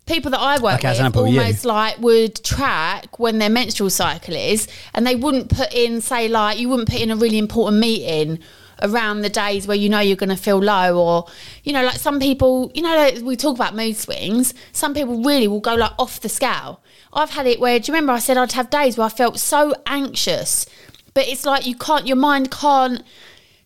people 0.06 0.32
that 0.32 0.40
I 0.40 0.58
work 0.60 0.84
as 0.86 0.98
with 0.98 1.08
example, 1.08 1.28
you. 1.28 1.40
almost 1.40 1.66
like 1.66 2.00
would 2.00 2.44
track 2.44 3.20
when 3.20 3.38
their 3.40 3.50
menstrual 3.50 3.90
cycle 3.90 4.36
is, 4.36 4.68
and 4.94 5.06
they 5.06 5.16
wouldn't 5.16 5.50
put 5.50 5.74
in 5.74 6.02
say 6.02 6.28
like 6.28 6.58
you 6.60 6.70
wouldn't 6.70 6.90
put 6.90 7.00
in 7.02 7.12
a 7.12 7.16
really 7.16 7.38
important 7.38 7.80
meeting 7.80 8.40
around 8.82 9.20
the 9.22 9.30
days 9.30 9.68
where 9.68 9.76
you 9.76 9.90
know 9.90 10.00
you're 10.00 10.16
going 10.16 10.30
to 10.30 10.38
feel 10.38 10.58
low 10.58 10.98
or 10.98 11.26
you 11.66 11.74
know 11.74 11.84
like 11.84 11.98
some 11.98 12.18
people 12.18 12.72
you 12.74 12.82
know 12.82 12.96
like 12.96 13.20
we 13.24 13.36
talk 13.36 13.54
about 13.58 13.76
mood 13.76 13.94
swings 13.98 14.54
some 14.72 14.94
people 14.94 15.22
really 15.22 15.50
will 15.50 15.60
go 15.60 15.76
like 15.76 15.92
off 16.00 16.22
the 16.22 16.30
scale 16.30 16.80
i've 17.14 17.32
had 17.32 17.48
it 17.48 17.60
where 17.60 17.80
do 17.80 17.92
you 17.92 17.94
remember 17.94 18.14
i 18.14 18.20
said 18.20 18.38
i'd 18.38 18.52
have 18.54 18.70
days 18.70 18.98
where 18.98 19.06
i 19.06 19.10
felt 19.10 19.40
so 19.40 19.74
anxious 19.86 20.66
but 21.14 21.28
it's 21.28 21.46
like 21.46 21.66
you 21.66 21.76
can't 21.76 22.08
your 22.08 22.18
mind 22.18 22.52
can't 22.52 23.04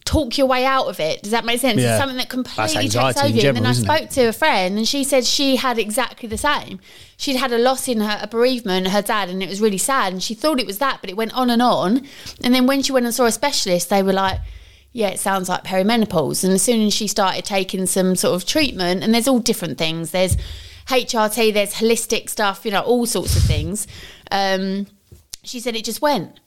talk 0.06 0.38
your 0.38 0.48
way 0.48 0.66
out 0.66 0.88
of 0.88 1.00
it. 1.00 1.22
Does 1.24 1.32
that 1.32 1.46
make 1.46 1.60
sense? 1.60 1.82
Yeah. 1.82 1.92
It's 1.92 2.00
something 2.00 2.18
that 2.18 2.30
completely 2.30 2.90
takes 2.90 2.96
over 2.96 3.28
you. 3.28 3.42
general, 3.42 3.58
and 3.58 3.58
then 3.58 3.66
I 3.66 3.72
isn't 3.72 3.84
it? 3.84 3.98
spoke 3.98 4.10
to 4.12 4.28
a 4.28 4.34
friend 4.34 4.78
and 4.78 4.88
she 4.88 5.04
said 5.04 5.26
she 5.26 5.56
had 5.56 5.80
exactly 5.80 6.28
the 6.28 6.38
same. 6.38 6.80
She'd 7.18 7.38
had 7.38 7.52
a 7.52 7.58
loss 7.58 7.88
in 7.88 8.02
her 8.02 8.20
a 8.22 8.28
bereavement, 8.28 8.90
her 8.90 9.02
dad, 9.02 9.30
and 9.30 9.42
it 9.42 9.50
was 9.50 9.62
really 9.62 9.78
sad. 9.78 10.14
And 10.14 10.22
she 10.22 10.34
thought 10.34 10.60
it 10.60 10.68
was 10.68 10.80
that, 10.80 11.00
but 11.02 11.10
it 11.10 11.18
went 11.18 11.34
on 11.34 11.50
and 11.50 11.62
on. 11.62 12.06
And 12.44 12.54
then 12.54 12.68
when 12.68 12.82
she 12.82 12.92
went 12.92 13.06
and 13.06 13.16
saw 13.16 13.26
a 13.26 13.32
specialist, 13.32 13.90
they 13.90 14.04
were 14.04 14.14
like, 14.14 14.40
yeah, 14.92 15.08
it 15.08 15.20
sounds 15.20 15.50
like 15.50 15.64
perimenopause. 15.64 16.44
And 16.44 16.54
as 16.54 16.62
soon 16.62 16.86
as 16.86 16.94
she 16.94 17.08
started 17.08 17.46
taking 17.46 17.86
some 17.86 18.16
sort 18.16 18.36
of 18.36 18.46
treatment, 18.46 19.04
and 19.04 19.14
there's 19.14 19.28
all 19.28 19.40
different 19.40 19.78
things. 19.78 20.12
There's 20.12 20.38
HRT, 20.88 21.54
there's 21.54 21.75
holistic 21.75 22.30
stuff, 22.30 22.66
you 22.66 22.72
know, 22.72 22.82
all 22.82 23.06
sorts 23.06 23.36
of 23.36 23.44
things. 23.44 23.88
Um, 24.32 24.88
she 25.44 25.60
said 25.60 25.75
it 25.75 25.84
just 25.86 26.02
went. 26.02 26.40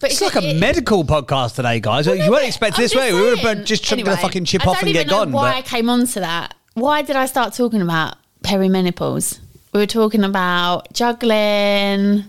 But 0.00 0.10
It's 0.10 0.20
like 0.20 0.36
a 0.36 0.54
medical 0.54 1.04
podcast 1.04 1.54
today, 1.54 1.80
guys. 1.80 2.06
you 2.06 2.30
weren't 2.30 2.46
expecting 2.46 2.82
this 2.82 2.94
way. 2.94 3.12
We 3.14 3.20
would 3.22 3.38
have 3.38 3.64
just 3.64 3.84
chucked 3.84 4.04
the 4.04 4.16
fucking 4.16 4.44
chip 4.44 4.66
off 4.66 4.82
and 4.82 4.92
get 4.92 5.06
know 5.06 5.24
gone. 5.24 5.32
Why 5.32 5.54
I 5.54 5.62
came 5.62 5.88
on 5.88 6.06
to 6.08 6.20
that? 6.20 6.54
Why 6.74 7.02
did 7.02 7.16
I 7.16 7.26
start 7.26 7.54
talking 7.54 7.80
about 7.80 8.16
perimenopause? 8.42 9.38
We 9.72 9.80
were 9.80 9.86
talking 9.86 10.24
about 10.24 10.92
juggling. 10.92 12.24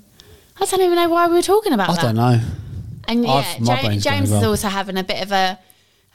I 0.61 0.65
don't 0.65 0.81
even 0.81 0.95
know 0.95 1.09
why 1.09 1.27
we 1.27 1.33
were 1.33 1.41
talking 1.41 1.73
about 1.73 1.89
I 1.89 1.93
that. 1.95 1.99
I 1.99 2.03
don't 2.03 2.15
know. 2.15 2.41
And 3.07 3.23
yeah, 3.23 3.31
I've- 3.33 3.63
my 3.63 3.75
Ja- 3.75 3.81
brain's 3.87 4.03
James, 4.03 4.29
is 4.31 4.39
well. 4.39 4.49
also 4.51 4.67
having 4.69 4.97
a 4.97 5.03
bit 5.03 5.21
of 5.21 5.31
a 5.31 5.59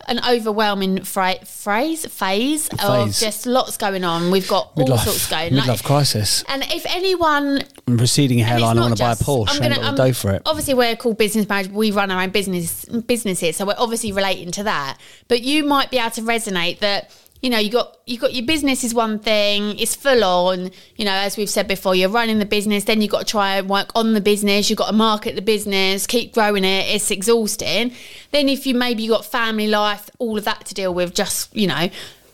an 0.09 0.21
overwhelming 0.28 1.04
fra- 1.04 1.45
phrase 1.45 2.07
phase 2.07 2.69
of 2.83 3.14
just 3.14 3.47
lots 3.47 3.76
going 3.76 4.04
on. 4.04 4.30
We've 4.30 4.49
got 4.49 4.73
all 4.76 4.87
Midlife, 4.87 5.04
sorts 5.04 5.28
going. 5.30 5.52
midlife 5.52 5.83
crisis. 5.85 6.45
And 6.49 6.62
if 6.64 6.85
anyone 6.88 7.62
And 7.87 8.00
receding 8.00 8.38
hairline. 8.38 8.78
I 8.78 8.80
want 8.80 8.97
to 8.97 9.02
buy 9.02 9.12
a 9.12 9.16
Porsche. 9.16 9.50
I'm 9.50 9.61
gonna- 9.62 9.80
I'm- 9.80 9.97
the 9.97 10.12
for 10.12 10.33
it. 10.33 10.42
Obviously, 10.47 10.75
we're 10.75 10.97
called 10.97 11.19
business 11.19 11.49
managers. 11.49 11.73
We 11.73 11.90
run 11.90 12.11
our 12.11 12.23
own 12.23 12.30
business 12.30 12.85
business 13.07 13.40
here, 13.40 13.52
so 13.52 13.64
we're 13.64 13.75
obviously 13.78 14.12
relating 14.12 14.50
to 14.52 14.64
that. 14.64 14.99
But 15.28 15.42
you 15.42 15.64
might 15.64 15.90
be 15.90 15.99
able 15.99 16.11
to 16.12 16.23
resonate 16.23 16.80
that. 16.80 17.11
You 17.40 17.49
know, 17.49 17.59
you 17.59 17.70
got 17.70 17.99
you 18.06 18.18
got 18.18 18.35
your 18.35 18.44
business 18.44 18.85
is 18.85 18.92
one 18.92 19.18
thing. 19.18 19.78
It's 19.78 19.94
full 19.94 20.23
on. 20.25 20.70
You 20.97 21.04
know, 21.04 21.12
as 21.12 21.37
we've 21.37 21.49
said 21.49 21.66
before, 21.66 21.94
you're 21.94 22.11
running 22.11 22.38
the 22.38 22.44
business. 22.44 22.85
Then 22.85 23.00
you've 23.00 23.11
got 23.11 23.20
to 23.20 23.30
try 23.30 23.56
and 23.56 23.68
work 23.68 23.90
on 23.94 24.12
the 24.12 24.20
business. 24.20 24.68
You've 24.68 24.78
got 24.78 24.88
to 24.88 24.92
market 24.92 25.37
the 25.37 25.42
business, 25.42 26.06
keep 26.06 26.35
growing 26.35 26.64
it. 26.64 26.94
It's 26.94 27.11
exhausting. 27.11 27.92
Then 28.30 28.49
if 28.49 28.66
you 28.66 28.75
maybe 28.75 29.02
you 29.02 29.11
got 29.11 29.25
family 29.25 29.68
life, 29.68 30.11
all 30.18 30.37
of 30.37 30.44
that 30.44 30.66
to 30.66 30.75
deal 30.75 30.92
with, 30.92 31.14
just 31.14 31.54
you 31.56 31.66
know, 31.66 31.88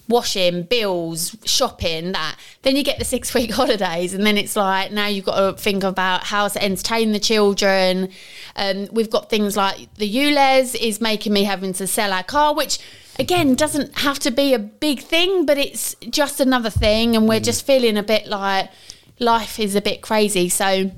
washing, 0.08 0.62
bills, 0.62 1.36
shopping, 1.44 2.12
that. 2.12 2.36
Then 2.62 2.76
you 2.76 2.82
get 2.82 2.98
the 2.98 3.04
six 3.04 3.34
week 3.34 3.52
holidays, 3.52 4.14
and 4.14 4.26
then 4.26 4.36
it's 4.36 4.56
like 4.56 4.92
now 4.92 5.06
you've 5.06 5.24
got 5.24 5.38
to 5.38 5.60
think 5.60 5.84
about 5.84 6.24
how 6.24 6.48
to 6.48 6.62
entertain 6.62 7.12
the 7.12 7.20
children. 7.20 8.10
Um, 8.56 8.88
we've 8.92 9.10
got 9.10 9.30
things 9.30 9.56
like 9.56 9.92
the 9.94 10.12
ULEZ 10.12 10.74
is 10.80 11.00
making 11.00 11.32
me 11.32 11.44
having 11.44 11.72
to 11.74 11.86
sell 11.86 12.12
our 12.12 12.24
car, 12.24 12.54
which 12.54 12.78
again 13.18 13.54
doesn't 13.54 13.98
have 13.98 14.18
to 14.20 14.30
be 14.30 14.54
a 14.54 14.58
big 14.58 15.00
thing, 15.00 15.46
but 15.46 15.58
it's 15.58 15.94
just 16.10 16.40
another 16.40 16.70
thing, 16.70 17.16
and 17.16 17.28
we're 17.28 17.40
mm. 17.40 17.44
just 17.44 17.66
feeling 17.66 17.96
a 17.96 18.02
bit 18.02 18.26
like 18.26 18.70
life 19.18 19.58
is 19.58 19.74
a 19.74 19.80
bit 19.80 20.02
crazy. 20.02 20.48
So 20.48 20.90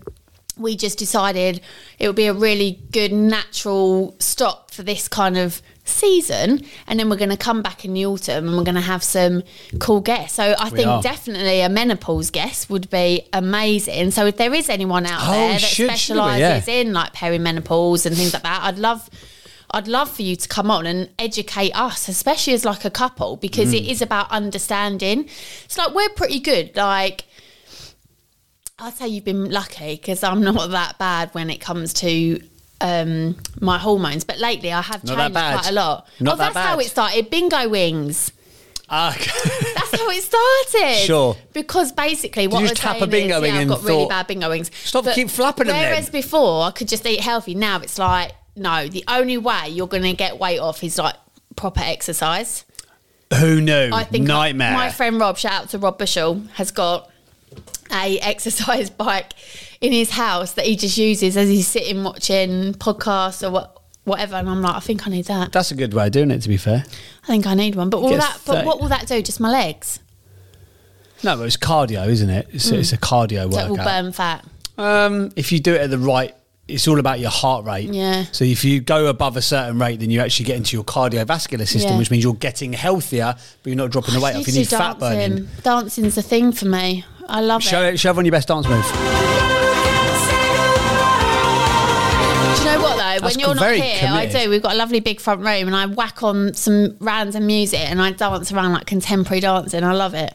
we 0.56 0.76
just 0.76 0.98
decided 0.98 1.60
it 1.98 2.06
would 2.06 2.16
be 2.16 2.26
a 2.26 2.32
really 2.32 2.80
good 2.90 3.12
natural 3.12 4.16
stop 4.18 4.70
for 4.70 4.82
this 4.82 5.08
kind 5.08 5.36
of 5.36 5.62
season 5.84 6.60
and 6.86 7.00
then 7.00 7.08
we're 7.08 7.16
going 7.16 7.30
to 7.30 7.36
come 7.36 7.62
back 7.62 7.84
in 7.84 7.94
the 7.94 8.04
autumn 8.04 8.46
and 8.46 8.56
we're 8.58 8.64
going 8.64 8.74
to 8.74 8.80
have 8.80 9.02
some 9.02 9.42
cool 9.78 10.00
guests 10.00 10.36
so 10.36 10.54
i 10.58 10.68
think 10.68 10.86
are. 10.86 11.00
definitely 11.00 11.60
a 11.62 11.68
menopause 11.68 12.30
guest 12.30 12.68
would 12.68 12.90
be 12.90 13.26
amazing 13.32 14.10
so 14.10 14.26
if 14.26 14.36
there 14.36 14.52
is 14.52 14.68
anyone 14.68 15.06
out 15.06 15.20
Oh, 15.22 15.32
there 15.32 15.58
that 15.58 15.74
we? 15.78 15.86
specializes 15.86 16.68
Yeah. 16.68 16.74
in 16.74 16.92
like 16.92 17.14
perimenopause 17.14 18.04
and 18.04 18.14
things 18.14 18.34
like 18.34 18.42
that 18.42 18.64
i'd 18.64 18.78
love 18.78 19.08
I'd 19.70 19.86
love 19.88 20.10
for 20.10 20.22
you 20.22 20.34
to 20.36 20.48
come 20.48 20.70
on 20.70 20.86
and 20.86 21.10
educate 21.18 21.72
us, 21.72 22.08
especially 22.08 22.54
as 22.54 22.64
like 22.64 22.84
a 22.84 22.90
couple, 22.90 23.36
because 23.36 23.72
Mm. 23.72 23.78
it 23.80 23.90
is 23.90 24.00
about 24.00 24.30
understanding. 24.30 25.28
It's 25.64 25.76
like 25.76 25.94
we're 25.94 26.08
pretty 26.10 26.40
good. 26.40 26.74
Like 26.76 27.24
I'd 28.78 28.94
say 28.96 29.08
you've 29.08 29.24
been 29.24 29.50
lucky 29.50 29.96
because 29.96 30.22
I'm 30.22 30.40
not 30.42 30.70
that 30.70 30.98
bad 30.98 31.30
when 31.32 31.50
it 31.50 31.60
comes 31.60 31.92
to 31.94 32.40
um, 32.80 33.36
my 33.60 33.76
hormones. 33.76 34.22
But 34.24 34.38
lately, 34.38 34.72
I 34.72 34.80
have 34.82 35.04
changed 35.04 35.34
bad. 35.34 35.60
quite 35.60 35.68
a 35.70 35.74
lot. 35.74 36.06
Not 36.20 36.34
oh, 36.34 36.36
that 36.38 36.54
that's 36.54 36.66
how 36.66 36.78
it 36.78 36.86
started. 36.86 37.28
Bingo 37.28 37.68
wings. 37.68 38.30
Okay. 38.90 39.30
That's 39.74 40.00
how 40.00 40.08
it 40.08 40.22
started. 40.22 41.04
Sure. 41.04 41.36
Because 41.52 41.92
basically, 41.92 42.46
what 42.46 42.60
you 42.60 42.64
we're 42.64 42.68
just 42.70 42.80
tap 42.80 43.02
a 43.02 43.06
bingo 43.06 43.42
is, 43.42 43.52
yeah, 43.52 43.58
I've 43.60 43.68
got 43.68 43.82
really 43.84 44.06
bad 44.06 44.26
bingo 44.28 44.48
wings. 44.48 44.70
"Stop, 44.82 45.04
keep 45.14 45.28
flapping 45.28 45.66
'em 45.68 45.74
then." 45.74 45.90
Whereas 45.90 46.08
before, 46.08 46.62
I 46.64 46.70
could 46.70 46.88
just 46.88 47.04
eat 47.04 47.20
healthy. 47.20 47.54
Now 47.54 47.80
it's 47.80 47.98
like, 47.98 48.32
no, 48.58 48.88
the 48.88 49.04
only 49.08 49.38
way 49.38 49.68
you're 49.68 49.88
going 49.88 50.02
to 50.02 50.12
get 50.12 50.38
weight 50.38 50.58
off 50.58 50.82
is 50.84 50.98
like 50.98 51.16
proper 51.56 51.80
exercise. 51.80 52.64
Who 53.38 53.60
knew? 53.60 53.90
I 53.92 54.04
think 54.04 54.26
Nightmare. 54.26 54.72
my 54.72 54.90
friend 54.90 55.20
Rob, 55.20 55.36
shout 55.36 55.52
out 55.52 55.68
to 55.70 55.78
Rob 55.78 55.98
Bushell, 55.98 56.42
has 56.54 56.70
got 56.70 57.10
a 57.92 58.18
exercise 58.20 58.90
bike 58.90 59.32
in 59.80 59.92
his 59.92 60.10
house 60.10 60.52
that 60.54 60.66
he 60.66 60.76
just 60.76 60.96
uses 60.96 61.36
as 61.36 61.48
he's 61.48 61.68
sitting 61.68 62.02
watching 62.04 62.74
podcasts 62.74 63.46
or 63.46 63.50
what, 63.50 63.82
whatever. 64.04 64.36
And 64.36 64.48
I'm 64.48 64.62
like, 64.62 64.76
I 64.76 64.80
think 64.80 65.06
I 65.06 65.10
need 65.10 65.26
that. 65.26 65.52
That's 65.52 65.70
a 65.70 65.74
good 65.74 65.92
way 65.94 66.06
of 66.06 66.12
doing 66.12 66.30
it, 66.30 66.40
to 66.40 66.48
be 66.48 66.56
fair. 66.56 66.84
I 67.24 67.26
think 67.26 67.46
I 67.46 67.54
need 67.54 67.74
one. 67.74 67.90
But 67.90 68.02
will 68.02 68.16
that? 68.16 68.40
But 68.46 68.56
thick. 68.58 68.66
what 68.66 68.80
will 68.80 68.88
that 68.88 69.06
do? 69.06 69.20
Just 69.22 69.40
my 69.40 69.50
legs? 69.50 70.00
No, 71.22 71.36
but 71.36 71.44
it's 71.44 71.56
cardio, 71.56 72.06
isn't 72.06 72.30
it? 72.30 72.48
It's, 72.52 72.70
it's 72.70 72.92
a 72.92 72.96
cardio 72.98 73.52
So 73.52 73.58
it 73.58 73.64
will 73.64 73.70
workout. 73.76 73.86
burn 73.86 74.12
fat. 74.12 74.44
Um, 74.78 75.32
if 75.34 75.50
you 75.50 75.58
do 75.58 75.74
it 75.74 75.80
at 75.80 75.90
the 75.90 75.98
right, 75.98 76.34
it's 76.68 76.86
all 76.86 76.98
about 77.00 77.18
your 77.18 77.30
heart 77.30 77.64
rate. 77.64 77.88
Yeah. 77.92 78.26
So 78.30 78.44
if 78.44 78.62
you 78.62 78.80
go 78.80 79.06
above 79.06 79.36
a 79.36 79.42
certain 79.42 79.78
rate, 79.78 80.00
then 80.00 80.10
you 80.10 80.20
actually 80.20 80.44
get 80.46 80.56
into 80.56 80.76
your 80.76 80.84
cardiovascular 80.84 81.66
system, 81.66 81.92
Yeah. 81.92 81.98
which 81.98 82.10
means 82.10 82.22
you're 82.22 82.34
getting 82.34 82.74
healthier, 82.74 83.34
but 83.62 83.70
you're 83.70 83.76
not 83.76 83.90
dropping 83.90 84.14
the 84.14 84.20
weight 84.20 84.36
off. 84.36 84.46
You 84.46 84.52
need 84.52 84.68
fat 84.68 84.98
burning. 84.98 85.48
Dancing's 85.62 86.18
a 86.18 86.22
thing 86.22 86.52
for 86.52 86.66
me. 86.66 87.04
I 87.28 87.40
love 87.40 87.62
Show, 87.62 87.82
it. 87.82 87.98
show 87.98 88.10
everyone 88.10 88.26
your 88.26 88.32
best 88.32 88.48
dance 88.48 88.66
move. 88.68 88.84
Do 92.56 92.64
you 92.64 92.70
know 92.76 92.82
what 92.82 92.96
though? 92.96 93.20
That's 93.20 93.36
when 93.36 93.38
you're 93.38 93.54
not 93.54 93.74
here, 93.74 94.08
I 94.10 94.26
do. 94.26 94.50
We've 94.50 94.62
got 94.62 94.72
a 94.72 94.76
lovely 94.76 95.00
big 95.00 95.20
front 95.20 95.40
room, 95.40 95.68
and 95.68 95.76
I 95.76 95.86
whack 95.86 96.22
on 96.22 96.54
some 96.54 96.96
random 97.00 97.46
music, 97.46 97.80
and 97.80 98.00
I 98.00 98.12
dance 98.12 98.50
around 98.52 98.72
like 98.72 98.86
contemporary 98.86 99.40
dancing. 99.40 99.84
I 99.84 99.92
love 99.92 100.14
it. 100.14 100.34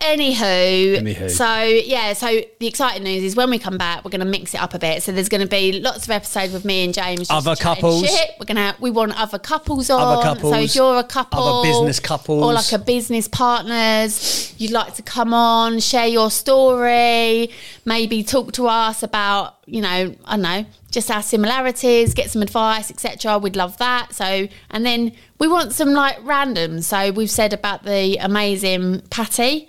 Anywho, 0.00 0.98
Anywho. 0.98 1.30
so 1.30 1.62
yeah, 1.62 2.12
so 2.12 2.26
the 2.58 2.66
exciting 2.66 3.04
news 3.04 3.22
is 3.22 3.36
when 3.36 3.50
we 3.50 3.58
come 3.58 3.78
back, 3.78 4.04
we're 4.04 4.10
going 4.10 4.20
to 4.20 4.26
mix 4.26 4.54
it 4.54 4.60
up 4.60 4.74
a 4.74 4.78
bit. 4.78 5.02
So 5.02 5.12
there's 5.12 5.28
going 5.28 5.40
to 5.40 5.46
be 5.46 5.80
lots 5.80 6.04
of 6.04 6.10
episodes 6.10 6.52
with 6.52 6.64
me 6.64 6.84
and 6.84 6.92
James. 6.92 7.20
just 7.20 7.30
Other 7.30 7.56
couples. 7.56 8.04
Shit. 8.08 8.30
We're 8.38 8.46
gonna 8.46 8.76
we 8.80 8.90
want 8.90 9.18
other 9.20 9.38
couples 9.38 9.90
on. 9.90 10.00
Other 10.00 10.22
couples, 10.22 10.52
So 10.52 10.60
if 10.60 10.74
you're 10.74 10.98
a 10.98 11.04
couple, 11.04 11.42
other 11.42 11.68
business 11.68 12.00
couples. 12.00 12.42
or 12.42 12.52
like 12.52 12.72
a 12.72 12.78
business 12.78 13.28
partners, 13.28 14.52
you'd 14.58 14.70
like 14.72 14.94
to 14.94 15.02
come 15.02 15.32
on, 15.32 15.78
share 15.80 16.06
your 16.06 16.30
story, 16.30 17.50
maybe 17.84 18.22
talk 18.22 18.52
to 18.52 18.66
us 18.66 19.02
about 19.02 19.56
you 19.66 19.80
know 19.80 20.14
I 20.24 20.36
don't 20.36 20.42
know 20.42 20.66
just 20.90 21.10
our 21.10 21.22
similarities, 21.22 22.14
get 22.14 22.30
some 22.30 22.42
advice, 22.42 22.90
etc. 22.90 23.38
We'd 23.38 23.56
love 23.56 23.76
that. 23.78 24.14
So 24.14 24.46
and 24.70 24.86
then 24.86 25.12
we 25.38 25.48
want 25.48 25.72
some 25.72 25.92
like 25.92 26.18
random. 26.22 26.82
So 26.82 27.10
we've 27.10 27.30
said 27.30 27.52
about 27.52 27.84
the 27.84 28.16
amazing 28.18 29.02
Patty 29.10 29.68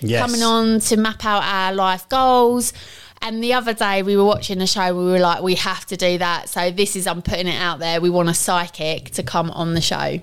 Yes. 0.00 0.20
coming 0.20 0.42
on 0.42 0.80
to 0.80 0.96
map 0.98 1.24
out 1.24 1.42
our 1.44 1.72
life 1.72 2.08
goals. 2.08 2.72
And 3.22 3.42
the 3.42 3.54
other 3.54 3.72
day 3.72 4.02
we 4.02 4.16
were 4.16 4.24
watching 4.24 4.60
a 4.60 4.66
show. 4.66 4.94
We 4.94 5.04
were 5.12 5.18
like, 5.18 5.42
we 5.42 5.54
have 5.54 5.86
to 5.86 5.96
do 5.96 6.18
that. 6.18 6.48
So 6.50 6.70
this 6.70 6.94
is 6.94 7.06
I'm 7.06 7.22
putting 7.22 7.46
it 7.46 7.58
out 7.58 7.78
there. 7.78 8.00
We 8.00 8.10
want 8.10 8.28
a 8.28 8.34
psychic 8.34 9.10
to 9.12 9.22
come 9.22 9.50
on 9.52 9.72
the 9.74 9.80
show. 9.80 10.20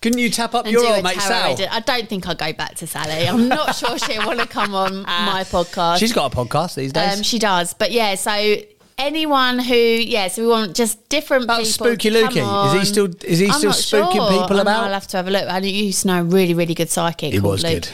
Couldn't 0.00 0.18
you 0.20 0.30
tap 0.30 0.54
up 0.54 0.64
and 0.64 0.72
your 0.72 0.82
do 0.82 0.88
old 0.88 1.02
mate 1.04 1.14
tarot 1.18 1.28
Sal? 1.28 1.48
reading. 1.50 1.68
I 1.70 1.80
don't 1.80 2.08
think 2.08 2.28
I'll 2.28 2.34
go 2.34 2.52
back 2.52 2.76
to 2.76 2.86
Sally. 2.86 3.26
I'm 3.28 3.48
not 3.48 3.74
sure 3.74 3.98
she'll 3.98 4.24
want 4.24 4.38
to 4.40 4.46
come 4.46 4.74
on 4.74 5.02
my 5.02 5.44
podcast. 5.44 5.98
She's 5.98 6.12
got 6.12 6.32
a 6.32 6.36
podcast 6.36 6.76
these 6.76 6.92
days. 6.92 7.16
Um, 7.18 7.22
she 7.24 7.38
does, 7.40 7.74
but 7.74 7.90
yeah. 7.90 8.14
So 8.14 8.56
anyone 8.96 9.58
who, 9.58 9.74
yeah, 9.74 10.28
so 10.28 10.42
we 10.42 10.48
want 10.48 10.76
just 10.76 11.08
different 11.08 11.44
About 11.44 11.58
people. 11.64 11.72
Spooky 11.72 12.10
to 12.10 12.22
Lukey. 12.22 12.66
Is 12.74 12.80
he 12.80 12.84
still- 12.86 13.14
is 13.24 13.38
he 13.40 13.46
I'm 13.48 13.52
still 13.58 13.72
spooking 13.72 14.12
sure. 14.14 14.28
people 14.30 14.44
I 14.44 14.48
know, 14.56 14.60
about? 14.62 14.84
I'll 14.84 14.92
have 14.92 15.06
to 15.08 15.16
have 15.16 15.26
a 15.28 15.30
look. 15.30 15.48
I 15.48 15.58
used 15.58 16.02
to 16.02 16.06
know 16.08 16.20
a 16.20 16.24
really, 16.24 16.54
really 16.54 16.74
good 16.74 16.90
psychic. 16.90 17.32
He 17.32 17.40
was 17.40 17.62
Luke. 17.64 17.72
good. 17.82 17.88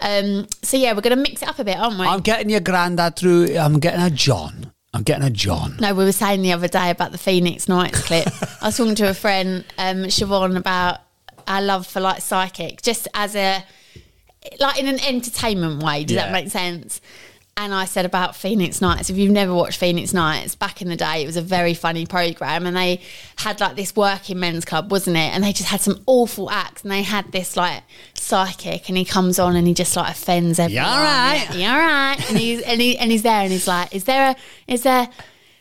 Um, 0.00 0.46
so 0.62 0.76
yeah, 0.76 0.92
we're 0.92 1.00
going 1.00 1.16
to 1.16 1.22
mix 1.22 1.42
it 1.42 1.48
up 1.48 1.58
a 1.58 1.64
bit, 1.64 1.76
aren't 1.76 1.98
we? 1.98 2.06
I'm 2.06 2.20
getting 2.20 2.50
your 2.50 2.60
granddad 2.60 3.16
through. 3.16 3.56
I'm 3.56 3.80
getting 3.80 4.00
a 4.00 4.10
John. 4.10 4.72
I'm 4.94 5.02
getting 5.02 5.24
a 5.24 5.30
John. 5.30 5.76
No, 5.80 5.92
we 5.94 6.04
were 6.04 6.12
saying 6.12 6.42
the 6.42 6.52
other 6.52 6.68
day 6.68 6.90
about 6.90 7.12
the 7.12 7.18
Phoenix 7.18 7.68
Nights 7.68 8.00
clip. 8.04 8.26
I 8.62 8.66
was 8.66 8.76
talking 8.76 8.94
to 8.96 9.08
a 9.10 9.14
friend, 9.14 9.64
um, 9.76 10.04
Siobhan, 10.04 10.56
about 10.56 11.00
our 11.48 11.62
love 11.62 11.86
for 11.86 12.00
like 12.00 12.20
psychic, 12.22 12.82
just 12.82 13.08
as 13.14 13.34
a 13.34 13.64
like 14.60 14.78
in 14.78 14.86
an 14.86 15.00
entertainment 15.00 15.82
way. 15.82 16.04
Does 16.04 16.16
Yeah. 16.16 16.26
that 16.26 16.32
make 16.32 16.50
sense? 16.50 17.00
And 17.60 17.74
I 17.74 17.86
said 17.86 18.04
about 18.06 18.36
Phoenix 18.36 18.80
Nights. 18.80 19.10
If 19.10 19.16
you've 19.16 19.32
never 19.32 19.52
watched 19.52 19.80
Phoenix 19.80 20.14
Nights, 20.14 20.54
back 20.54 20.80
in 20.80 20.88
the 20.88 20.94
day, 20.94 21.24
it 21.24 21.26
was 21.26 21.36
a 21.36 21.42
very 21.42 21.74
funny 21.74 22.06
program, 22.06 22.66
and 22.66 22.76
they 22.76 23.00
had 23.34 23.58
like 23.58 23.74
this 23.74 23.96
working 23.96 24.38
men's 24.38 24.64
club, 24.64 24.92
wasn't 24.92 25.16
it? 25.16 25.34
And 25.34 25.42
they 25.42 25.52
just 25.52 25.68
had 25.68 25.80
some 25.80 26.00
awful 26.06 26.50
acts, 26.52 26.82
and 26.82 26.92
they 26.92 27.02
had 27.02 27.32
this 27.32 27.56
like 27.56 27.82
psychic, 28.14 28.88
and 28.88 28.96
he 28.96 29.04
comes 29.04 29.40
on 29.40 29.56
and 29.56 29.66
he 29.66 29.74
just 29.74 29.96
like 29.96 30.08
offends 30.10 30.60
everyone. 30.60 30.84
all 30.86 31.02
right? 31.02 31.48
Yeah, 31.52 31.72
all 31.72 31.80
right? 31.80 32.30
And 32.30 32.38
he's 32.38 32.60
and 32.62 32.80
he 32.80 32.96
and 32.96 33.10
he's 33.10 33.22
there, 33.22 33.40
and 33.42 33.50
he's 33.50 33.66
like, 33.66 33.92
"Is 33.92 34.04
there 34.04 34.30
a 34.30 34.36
is 34.72 34.82
there 34.82 35.08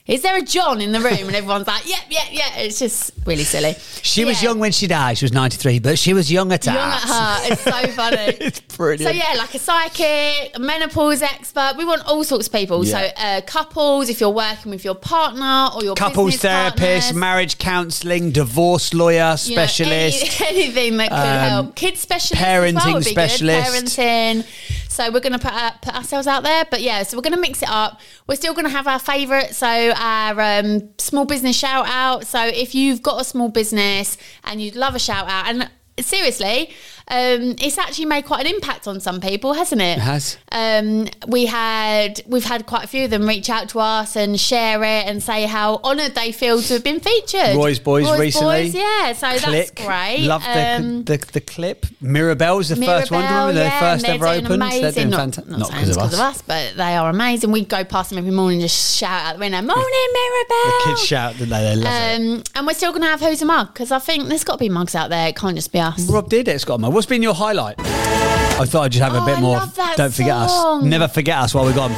is 0.08 0.22
there 0.22 0.38
a 0.38 0.42
John 0.42 0.82
in 0.82 0.92
the 0.92 1.00
room?" 1.00 1.14
And 1.28 1.36
everyone's 1.36 1.68
like, 1.68 1.88
"Yep, 1.88 2.00
yep, 2.10 2.24
yeah." 2.32 2.58
It's 2.58 2.80
just 2.80 3.12
really 3.26 3.44
silly. 3.44 3.76
She 4.02 4.26
was 4.26 4.42
young 4.42 4.60
when 4.60 4.72
she 4.72 4.88
died. 4.88 5.18
She 5.18 5.26
was 5.26 5.34
93, 5.34 5.80
but 5.80 6.00
she 6.00 6.14
was 6.14 6.32
young 6.32 6.52
at 6.52 6.66
Young 6.66 6.76
heart. 6.76 7.04
at 7.04 7.10
heart. 7.10 7.52
It's 7.52 7.62
so 7.62 7.88
funny. 7.96 8.18
It's 8.40 8.60
brilliant. 8.62 9.02
So 9.02 9.10
yeah, 9.12 9.38
like 9.38 9.54
a 9.54 9.60
psychic, 9.60 10.56
a 10.56 10.60
menopause 10.60 11.22
expert. 11.22 11.74
We 11.78 11.86
want 11.86 12.06
all 12.08 12.24
sorts 12.24 12.48
of 12.48 12.54
people. 12.54 12.86
Yeah. 12.86 12.92
So 12.92 13.22
uh, 13.22 13.42
couples, 13.42 14.10
if 14.10 14.20
you're 14.22 14.30
working 14.30 14.72
with 14.72 14.86
your 14.86 14.96
partner 14.96 15.70
or 15.76 15.84
your 15.84 15.96
Couples 15.96 16.38
therapist, 16.38 16.80
partners, 16.80 17.14
marriage 17.14 17.58
counselling, 17.58 18.32
divorce 18.32 18.94
lawyer, 18.94 19.36
you 19.44 19.56
know, 19.56 19.66
specialist. 19.66 20.42
any- 20.42 20.58
anything 20.68 20.98
that 20.98 21.10
could 21.10 21.16
um, 21.18 21.50
help. 21.50 21.76
Kids 21.76 22.00
specialist, 22.00 22.42
parenting 22.44 22.76
well 22.76 22.94
would 22.96 23.04
be 23.06 23.14
good. 23.14 23.30
specialist. 23.30 23.98
parenting. 23.98 24.46
So 24.90 25.12
we're 25.12 25.20
going 25.20 25.34
to 25.34 25.40
put 25.40 25.54
uh, 25.54 25.72
put 25.82 25.94
ourselves 25.96 26.26
out 26.26 26.42
there, 26.44 26.66
but 26.72 26.82
yeah, 26.82 27.04
so 27.04 27.18
we're 27.18 27.22
going 27.22 27.36
to 27.36 27.40
mix 27.40 27.62
it 27.62 27.70
up. 27.70 28.00
We're 28.26 28.36
still 28.36 28.54
going 28.54 28.66
to 28.66 28.72
have 28.72 28.88
our 28.88 28.98
favourite, 28.98 29.54
so 29.54 29.68
our 29.98 30.60
um, 30.60 30.90
small 30.98 31.26
business 31.26 31.58
shout 31.58 31.88
out. 31.88 32.26
So 32.26 32.46
if 32.46 32.76
you've 32.76 33.02
got 33.02 33.22
a 33.22 33.24
small 33.24 33.50
business 33.50 34.18
and 34.44 34.62
you'd 34.62 34.76
love 34.76 34.96
a 34.96 35.00
shout 35.00 35.28
out, 35.28 35.48
and 35.48 35.70
seriously, 36.00 36.72
um, 37.10 37.56
it's 37.62 37.78
actually 37.78 38.06
made 38.06 38.26
quite 38.26 38.46
an 38.46 38.54
impact 38.54 38.88
on 38.88 39.00
some 39.00 39.22
people, 39.22 39.54
hasn't 39.54 39.82
it? 39.82 39.98
It 39.98 40.02
has. 40.02 40.38
Um, 40.52 41.08
we 41.28 41.46
had 41.46 42.22
we've 42.28 42.44
had 42.44 42.66
quite 42.66 42.84
a 42.84 42.88
few 42.88 43.06
of 43.06 43.10
them 43.12 43.28
reach 43.28 43.50
out 43.50 43.70
to 43.70 43.80
us 43.80 44.16
and 44.16 44.40
share 44.40 44.84
it 44.84 45.06
and 45.08 45.24
say 45.24 45.46
how 45.46 45.78
honoured 45.84 46.16
they 46.16 46.32
feel 46.32 46.62
to 46.62 46.74
have 46.74 46.84
been 46.84 47.00
featured. 47.00 47.56
Roy's 47.56 47.80
Boys 47.80 48.20
recently. 48.20 48.64
Boys, 48.66 48.76
yeah. 48.76 49.14
So 49.14 49.30
Click. 49.38 49.72
that's 49.74 49.86
great. 49.86 50.26
Love 50.26 50.44
the, 50.44 50.68
Um, 50.68 51.04
the 51.06 51.18
the 51.32 51.42
clip. 51.42 51.86
Mirabelle's 52.02 52.70
the 52.70 52.76
first 52.76 53.12
one. 53.12 53.22
Do 53.22 53.28
you 53.28 53.34
yeah, 53.34 53.52
their 53.54 53.80
first 53.80 54.06
ever 54.06 54.26
doing? 54.42 54.46
Amazing. 54.52 54.82
They're 54.82 54.92
doing 54.92 55.10
not, 55.10 55.18
fantastic. 55.20 55.52
Not, 55.52 55.60
Not 55.60 55.72
because 55.72 55.90
of 55.96 56.04
us. 56.04 56.14
of 56.14 56.20
us, 56.20 56.42
but 56.42 56.74
they 56.76 56.96
are 56.96 57.10
amazing. 57.10 57.52
We 57.52 57.64
go 57.66 57.84
past 57.84 58.10
them 58.10 58.20
every 58.20 58.32
morning 58.32 58.60
and 58.60 58.70
just 58.70 58.98
shout 58.98 59.26
out 59.28 59.34
the 59.36 59.40
window, 59.40 59.62
"Morning, 59.62 60.08
Mirabelle!" 60.14 60.66
The 60.66 60.82
kids 60.86 61.06
shout, 61.06 61.36
they? 61.36 61.46
They 61.46 61.76
love 61.76 61.86
it. 61.86 62.20
Um, 62.22 62.44
and 62.56 62.68
we're 62.68 62.74
still 62.74 62.92
going 62.92 63.04
to 63.04 63.08
have 63.08 63.22
Who's 63.22 63.42
a 63.42 63.46
Mug 63.46 63.74
because 63.74 63.92
I 63.92 64.00
think 64.00 64.28
there's 64.28 64.44
got 64.44 64.54
to 64.54 64.60
be 64.60 64.70
mugs 64.70 64.94
out 64.96 65.10
there. 65.10 65.28
It 65.30 65.36
can't 65.36 65.56
just 65.56 65.72
be 65.72 65.80
us. 65.80 66.10
Rob 66.10 66.30
did 66.30 66.48
it, 66.48 66.60
Scott. 66.60 66.80
What's 66.98 67.06
been 67.06 67.22
your 67.22 67.36
highlight? 67.36 67.76
I 67.80 68.66
thought 68.66 68.86
I'd 68.86 68.92
just 68.92 69.04
have 69.04 69.14
a 69.14 69.20
Oh, 69.22 69.26
bit 69.28 69.38
I 69.38 69.42
more. 69.42 69.58
love 69.58 69.76
that 69.76 69.98
Don't 69.98 70.12
forget 70.12 70.32
us. 70.36 70.52
song. 70.52 70.90
Never 70.90 71.08
forget 71.08 71.38
us 71.38 71.54
while 71.54 71.64
we're 71.66 71.76
gone. 71.76 71.92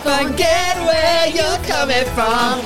Forget 0.00 0.76
where 0.78 1.26
you're 1.28 1.58
coming 1.68 2.06
from. 2.16 2.60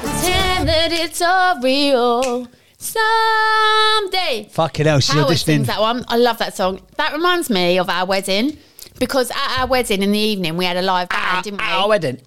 Pretend 0.00 0.66
that 0.66 0.88
it's 0.92 1.20
all 1.20 1.60
real. 1.60 2.48
Someday. 2.78 4.48
Fucking 4.50 4.86
hell, 4.86 5.00
she's 5.00 5.12
Howard 5.14 5.36
sings 5.36 5.64
auditioning. 5.64 5.66
that 5.66 5.80
one. 5.82 6.06
I 6.08 6.16
love 6.16 6.38
that 6.38 6.56
song. 6.56 6.80
That 6.96 7.12
reminds 7.12 7.50
me 7.50 7.78
of 7.78 7.90
our 7.90 8.06
wedding 8.06 8.56
because 8.98 9.30
at 9.30 9.58
our 9.60 9.66
wedding 9.66 10.02
in 10.02 10.12
the 10.12 10.18
evening 10.18 10.56
we 10.56 10.64
had 10.64 10.78
a 10.78 10.82
live 10.82 11.10
band, 11.10 11.44
didn't 11.44 11.60
we? 11.60 11.66
Our 11.66 11.86
wedding. 11.90 12.22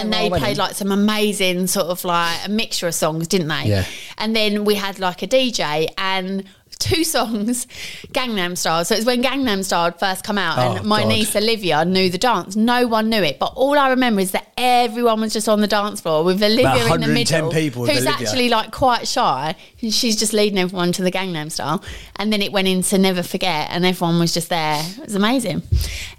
And 0.00 0.12
they 0.12 0.28
played 0.30 0.56
like 0.58 0.74
some 0.74 0.90
amazing 0.92 1.66
sort 1.66 1.86
of 1.86 2.04
like 2.04 2.46
a 2.46 2.48
mixture 2.48 2.86
of 2.88 2.94
songs, 2.94 3.28
didn't 3.28 3.48
they? 3.48 3.64
Yeah. 3.64 3.84
And 4.18 4.34
then 4.34 4.64
we 4.64 4.74
had 4.74 4.98
like 4.98 5.22
a 5.22 5.26
DJ 5.26 5.88
and 5.98 6.44
two 6.78 7.04
songs, 7.16 7.66
Gangnam 8.12 8.56
Style. 8.56 8.84
So 8.84 8.94
it 8.94 8.98
was 8.98 9.04
when 9.06 9.22
Gangnam 9.22 9.62
Style 9.64 9.92
first 9.92 10.24
come 10.24 10.38
out, 10.38 10.58
Oh, 10.58 10.76
and 10.78 10.86
my 10.86 11.00
God. 11.02 11.08
niece 11.08 11.36
Olivia 11.36 11.84
knew 11.84 12.08
the 12.08 12.16
dance. 12.18 12.56
No 12.56 12.86
one 12.86 13.10
knew 13.10 13.22
it, 13.22 13.38
but 13.38 13.52
all 13.54 13.78
I 13.78 13.90
remember 13.90 14.20
is 14.22 14.30
that 14.30 14.46
everyone 14.56 15.20
was 15.20 15.32
just 15.32 15.48
on 15.48 15.60
the 15.60 15.66
dance 15.66 16.00
floor 16.00 16.24
with 16.24 16.42
Olivia 16.42 16.70
in 16.76 16.84
the 16.84 16.90
110 16.90 17.14
middle, 17.44 17.50
people 17.52 17.86
who's 17.86 18.06
actually 18.06 18.48
like 18.48 18.70
quite 18.72 19.06
shy. 19.06 19.54
And 19.82 19.92
she's 19.92 20.16
just 20.16 20.32
leading 20.32 20.58
everyone 20.58 20.92
to 20.92 21.02
the 21.02 21.10
Gangnam 21.12 21.50
Style, 21.52 21.82
and 22.16 22.32
then 22.32 22.40
it 22.40 22.50
went 22.52 22.66
into 22.68 22.96
Never 22.98 23.22
Forget, 23.22 23.68
and 23.70 23.84
everyone 23.84 24.18
was 24.18 24.32
just 24.32 24.48
there. 24.48 24.82
It 24.98 25.04
was 25.04 25.14
amazing. 25.14 25.60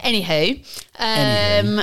Anywho, 0.04 0.64
um, 1.00 1.82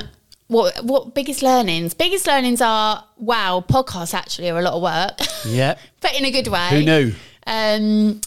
what 0.49 0.83
what 0.83 1.15
biggest 1.15 1.43
learnings? 1.43 1.95
Biggest 1.95 2.27
learnings 2.27 2.61
are 2.61 3.05
wow, 3.19 3.65
podcasts 3.67 4.15
actually 4.15 4.51
are 4.51 4.59
a 4.59 4.63
lot 4.63 4.75
of 4.75 4.83
work. 4.83 5.21
Yeah. 5.47 5.79
but 6.01 6.19
in 6.19 6.25
a 6.25 6.31
good 6.31 6.49
way. 6.49 6.69
Who 6.71 6.83
knew? 6.83 7.15
Um, 7.47 8.21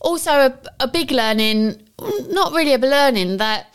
also, 0.00 0.30
a, 0.30 0.58
a 0.80 0.88
big 0.88 1.10
learning, 1.10 1.82
not 2.28 2.52
really 2.52 2.72
a 2.72 2.78
learning, 2.78 3.38
that 3.38 3.74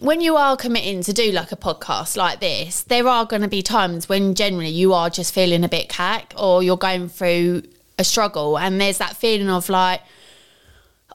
when 0.00 0.20
you 0.20 0.36
are 0.36 0.56
committing 0.56 1.02
to 1.02 1.12
do 1.12 1.32
like 1.32 1.52
a 1.52 1.56
podcast 1.56 2.16
like 2.16 2.40
this, 2.40 2.82
there 2.82 3.08
are 3.08 3.24
going 3.24 3.42
to 3.42 3.48
be 3.48 3.62
times 3.62 4.08
when 4.08 4.34
generally 4.34 4.68
you 4.68 4.92
are 4.92 5.08
just 5.08 5.32
feeling 5.32 5.64
a 5.64 5.68
bit 5.68 5.88
cack 5.88 6.34
or 6.36 6.62
you're 6.62 6.76
going 6.76 7.08
through 7.08 7.62
a 7.98 8.04
struggle, 8.04 8.58
and 8.58 8.80
there's 8.80 8.98
that 8.98 9.16
feeling 9.16 9.48
of 9.48 9.68
like, 9.68 10.02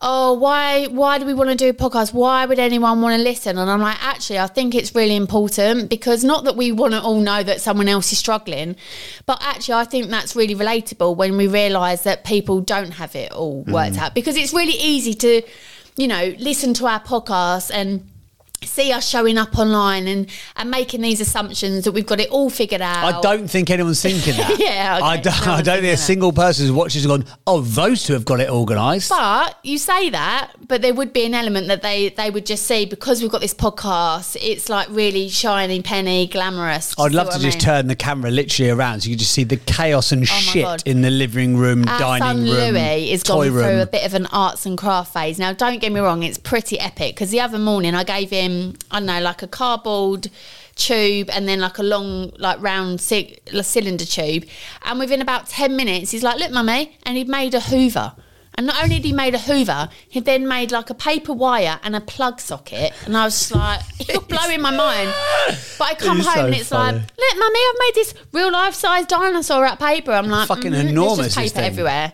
oh 0.02 0.34
why 0.34 0.86
why 0.88 1.18
do 1.18 1.26
we 1.26 1.34
want 1.34 1.50
to 1.50 1.56
do 1.56 1.70
a 1.70 1.74
podcast? 1.74 2.14
Why 2.14 2.46
would 2.46 2.60
anyone 2.60 3.02
want 3.02 3.18
to 3.18 3.24
listen? 3.24 3.58
And 3.58 3.70
i'm 3.70 3.82
like 3.82 3.98
actually 4.04 4.40
i 4.40 4.48
think 4.48 4.76
it's 4.76 4.94
really 4.96 5.16
important 5.16 5.90
because 5.90 6.24
not 6.24 6.44
that 6.46 6.56
we 6.56 6.72
want 6.72 6.94
to 6.94 7.02
all 7.02 7.20
know 7.20 7.44
that 7.44 7.62
someone 7.62 7.88
else 7.88 8.12
is 8.12 8.20
struggling 8.20 8.76
but 9.26 9.38
actually 9.42 9.76
i 9.76 9.86
think 9.86 10.10
that's 10.10 10.36
really 10.36 10.56
relatable 10.56 11.16
when 11.16 11.38
we 11.38 11.48
realize 11.48 12.04
that 12.04 12.24
people 12.24 12.62
don't 12.62 12.92
have 12.92 13.16
it 13.16 13.32
all 13.32 13.64
worked 13.64 13.96
mm. 13.96 14.00
out 14.00 14.14
because 14.14 14.36
it's 14.36 14.54
really 14.54 14.78
easy 14.80 15.14
to 15.14 15.42
you 15.98 16.08
know 16.08 16.34
listen 16.40 16.74
to 16.74 16.88
our 16.88 17.00
podcast 17.00 17.72
and 17.74 18.08
see 18.64 18.92
us 18.92 19.08
showing 19.08 19.38
up 19.38 19.58
online 19.58 20.08
and 20.08 20.28
and 20.56 20.70
making 20.70 21.02
these 21.02 21.22
assumptions 21.22 21.84
that 21.86 21.92
we've 21.92 22.06
got 22.06 22.20
it 22.20 22.30
all 22.30 22.50
figured 22.50 22.82
out 22.82 23.16
I 23.16 23.22
don't 23.22 23.48
think 23.48 23.70
anyone's 23.70 24.02
thinking 24.02 24.36
that. 24.38 24.50
Yeah, 24.60 24.98
okay. 24.98 25.06
I 25.06 25.18
don't, 25.18 25.46
No 25.46 25.54
I 25.54 25.62
don't 25.62 25.82
think 25.82 25.94
a 25.94 25.98
single 25.98 26.34
person 26.34 26.66
who's 26.66 26.72
watching 26.76 27.00
has 27.02 27.08
gone, 27.08 27.26
oh, 27.48 27.62
those 27.62 28.04
two 28.04 28.14
have 28.14 28.26
got 28.26 28.40
it 28.42 28.50
organised. 28.50 29.10
But 29.10 29.58
you 29.64 29.78
say 29.78 30.10
that, 30.10 30.52
but 30.68 30.82
there 30.82 30.94
would 30.94 31.14
be 31.14 31.26
an 31.26 31.34
element 31.34 31.68
that 31.68 31.82
they 31.82 32.10
they 32.10 32.30
would 32.30 32.46
just 32.46 32.66
see 32.66 32.86
because 32.86 33.22
we've 33.22 33.32
got 33.32 33.42
this 33.42 33.54
podcast. 33.54 34.36
It's 34.42 34.70
like 34.70 34.88
really 34.90 35.30
shiny, 35.30 35.82
penny, 35.82 36.28
glamorous. 36.28 36.94
I'd 37.00 37.14
love 37.14 37.30
to 37.30 37.36
I 37.36 37.40
just 37.40 37.62
turn 37.62 37.88
the 37.88 37.96
camera 37.96 38.32
literally 38.32 38.70
around 38.72 39.02
so 39.02 39.10
you 39.10 39.14
can 39.16 39.20
just 39.20 39.32
see 39.32 39.44
the 39.44 39.58
chaos 39.58 40.12
and 40.12 40.24
oh 40.24 40.34
my 40.34 40.40
shit 40.40 40.84
in 40.86 41.02
the 41.02 41.10
living 41.10 41.56
room, 41.58 41.88
Our 41.88 42.00
dining 42.00 42.20
son 42.28 42.38
room, 42.44 42.74
Louis 42.74 43.12
is 43.12 43.24
room. 43.30 43.52
through 43.52 43.82
a 43.82 43.86
bit 43.86 44.06
of 44.06 44.14
an 44.14 44.26
arts 44.28 44.66
and 44.66 44.78
craft 44.78 45.14
phase. 45.14 45.40
Now, 45.40 45.54
don't 45.54 45.80
get 45.80 45.92
me 45.92 46.00
wrong, 46.00 46.24
it's 46.24 46.38
pretty 46.38 46.80
epic 46.80 47.16
because 47.16 47.32
the 47.32 47.40
other 47.42 47.58
morning 47.60 47.96
I 47.96 48.04
gave 48.04 48.30
him, 48.30 48.49
I 48.92 49.00
don't 49.00 49.06
know, 49.06 49.22
like 49.22 49.42
a 49.44 49.48
cardboard 49.48 50.30
tube 50.76 51.30
and 51.32 51.48
then 51.48 51.60
like 51.60 51.78
a 51.78 51.84
long, 51.84 52.32
like 52.38 52.62
round 52.62 53.02
c- 53.02 53.38
cylinder 53.62 54.06
tube. 54.06 54.46
And 54.84 55.00
within 55.00 55.22
about 55.22 55.48
10 55.48 55.76
minutes, 55.76 56.12
he's 56.12 56.24
like, 56.24 56.40
Look, 56.40 56.52
mummy. 56.52 56.98
And 57.04 57.18
he'd 57.18 57.28
made 57.28 57.54
a 57.54 57.60
Hoover. 57.60 58.14
And 58.56 58.68
not 58.68 58.84
only 58.84 58.96
did 58.98 59.06
he 59.06 59.14
made 59.14 59.36
a 59.36 59.40
Hoover, 59.40 59.88
he 60.10 60.20
then 60.20 60.46
made 60.48 60.72
like 60.72 60.90
a 60.90 60.94
paper 60.94 61.32
wire 61.34 61.80
and 61.84 61.96
a 61.96 62.02
plug 62.02 62.42
socket. 62.42 62.92
And 63.06 63.16
I 63.16 63.24
was 63.26 63.54
like, 63.56 63.80
You're 64.10 64.22
blowing 64.22 64.62
my 64.62 64.72
mind. 64.72 65.14
But 65.78 65.88
I 65.92 65.94
come 65.96 66.18
home 66.20 66.24
so 66.36 66.46
and 66.46 66.56
it's 66.56 66.68
funny. 66.70 66.98
like, 66.98 67.08
Look, 67.18 67.40
mummy, 67.40 67.60
I've 67.60 67.80
made 67.80 67.92
this 67.96 68.14
real 68.34 68.52
life 68.52 68.74
size 68.74 69.06
dinosaur 69.06 69.66
out 69.66 69.74
of 69.74 69.80
paper. 69.80 70.12
I'm 70.12 70.28
like, 70.28 70.48
Fucking 70.48 70.72
"Mhm, 70.72 70.76
there's 70.76 70.90
enormous, 70.90 71.36
Just 71.36 71.56
paper 71.56 71.66
everywhere. 71.66 72.12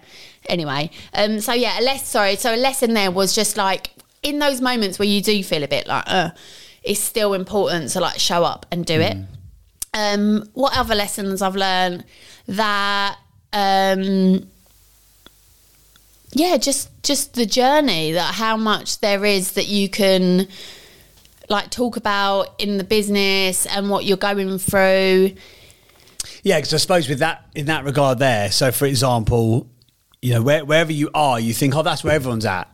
Anyway, 0.47 0.91
um, 1.15 1.39
so 1.39 1.53
yeah, 1.53 1.79
a 1.79 1.81
less 1.81 2.07
sorry. 2.07 2.35
So 2.35 2.53
a 2.53 2.57
lesson 2.57 2.93
there 2.93 3.09
was 3.09 3.33
just 3.33 3.57
like 3.57 3.89
in 4.25 4.39
those 4.39 4.59
moments 4.59 4.99
where 4.99 5.07
you 5.07 5.21
do 5.21 5.43
feel 5.43 5.63
a 5.63 5.67
bit 5.67 5.87
like, 5.87 6.03
uh, 6.07 6.31
it's 6.83 6.99
still 6.99 7.33
important 7.33 7.91
to 7.91 7.99
like 7.99 8.19
show 8.19 8.43
up 8.43 8.65
and 8.71 8.85
do 8.85 8.99
it. 8.99 9.17
Um, 9.93 10.49
what 10.53 10.77
other 10.77 10.95
lessons 10.95 11.41
I've 11.41 11.55
learned 11.55 12.03
that 12.47 13.17
um, 13.53 14.47
yeah, 16.31 16.57
just 16.57 16.89
just 17.01 17.35
the 17.35 17.45
journey 17.45 18.11
that 18.11 18.33
how 18.35 18.57
much 18.57 18.99
there 18.99 19.23
is 19.23 19.53
that 19.53 19.67
you 19.67 19.87
can 19.89 20.47
like 21.47 21.69
talk 21.69 21.95
about 21.95 22.59
in 22.59 22.77
the 22.77 22.83
business 22.83 23.65
and 23.67 23.89
what 23.89 24.03
you're 24.03 24.17
going 24.17 24.57
through? 24.57 25.31
Yeah, 26.43 26.57
because 26.57 26.73
I 26.73 26.77
suppose 26.77 27.07
with 27.07 27.19
that 27.19 27.45
in 27.55 27.67
that 27.67 27.85
regard, 27.85 28.19
there. 28.19 28.51
So, 28.51 28.71
for 28.71 28.85
example, 28.85 29.69
you 30.21 30.33
know, 30.33 30.41
where, 30.41 30.65
wherever 30.65 30.91
you 30.91 31.09
are, 31.13 31.39
you 31.39 31.53
think, 31.53 31.75
oh, 31.75 31.83
that's 31.83 32.03
where 32.03 32.13
everyone's 32.13 32.45
at. 32.45 32.69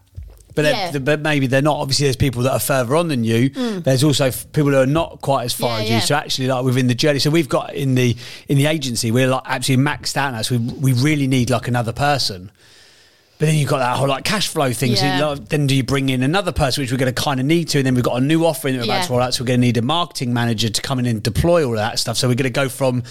But, 0.54 0.66
Yeah. 0.66 0.98
but 1.00 1.22
maybe 1.22 1.48
they're 1.48 1.62
not. 1.62 1.78
Obviously, 1.78 2.06
there's 2.08 2.16
people 2.16 2.42
that 2.44 2.52
are 2.52 2.60
further 2.60 2.96
on 2.96 3.08
than 3.08 3.24
you. 3.24 3.50
There's 3.50 4.04
also 4.04 4.26
f- 4.26 4.52
people 4.52 4.72
who 4.72 4.78
are 4.78 4.86
not 4.86 5.22
quite 5.22 5.46
as 5.46 5.54
far 5.54 5.80
Mm. 5.80 5.80
Yeah, 5.80 5.84
as 5.84 5.90
yeah. 5.90 5.96
you. 5.96 6.02
So 6.02 6.16
actually, 6.16 6.48
like 6.48 6.64
within 6.66 6.88
the 6.88 6.96
journey, 6.96 7.20
so 7.20 7.30
we've 7.30 7.50
got 7.50 7.74
in 7.74 7.96
the 7.96 8.16
in 8.48 8.58
the 8.58 8.66
agency, 8.66 9.12
we're 9.12 9.28
like 9.28 9.44
absolutely 9.46 9.86
maxed 9.86 10.18
out 10.18 10.34
now. 10.34 10.42
So 10.42 10.58
we 10.58 10.92
we 10.92 10.94
really 10.94 11.28
need 11.28 11.50
like 11.50 11.68
another 11.68 11.94
person. 11.94 12.52
But 13.40 13.48
then 13.48 13.56
you've 13.56 13.70
got 13.70 13.80
that 13.80 13.98
whole 13.98 14.08
like 14.08 14.24
cash 14.24 14.48
flow 14.50 14.72
thing. 14.72 14.96
So 14.96 15.04
like, 15.06 15.50
then 15.50 15.66
do 15.66 15.74
you 15.76 15.82
bring 15.84 16.10
in 16.10 16.22
another 16.22 16.52
person, 16.52 16.84
which 16.84 16.92
we're 16.92 17.00
going 17.00 17.12
to 17.12 17.20
kind 17.24 17.40
of 17.40 17.46
need 17.48 17.70
to? 17.70 17.80
And 17.80 17.88
then 17.88 17.96
we've 17.96 18.04
got 18.04 18.22
a 18.22 18.24
new 18.24 18.46
offering 18.46 18.76
that 18.78 18.82
we're 18.86 18.94
about 18.94 19.08
to 19.08 19.12
roll 19.14 19.22
out. 19.22 19.34
So 19.34 19.44
we're 19.44 19.48
going 19.48 19.62
to 19.62 19.66
need 19.66 19.78
a 19.78 19.82
marketing 19.82 20.32
manager 20.32 20.70
to 20.70 20.82
come 20.84 21.00
in 21.00 21.08
and 21.08 21.24
deploy 21.24 21.66
all 21.66 21.72
of 21.72 21.78
that 21.78 21.98
stuff. 21.98 22.18
So 22.18 22.28
we're 22.28 22.36
going 22.36 22.44
to 22.44 22.50
go 22.52 22.70
from 22.70 23.02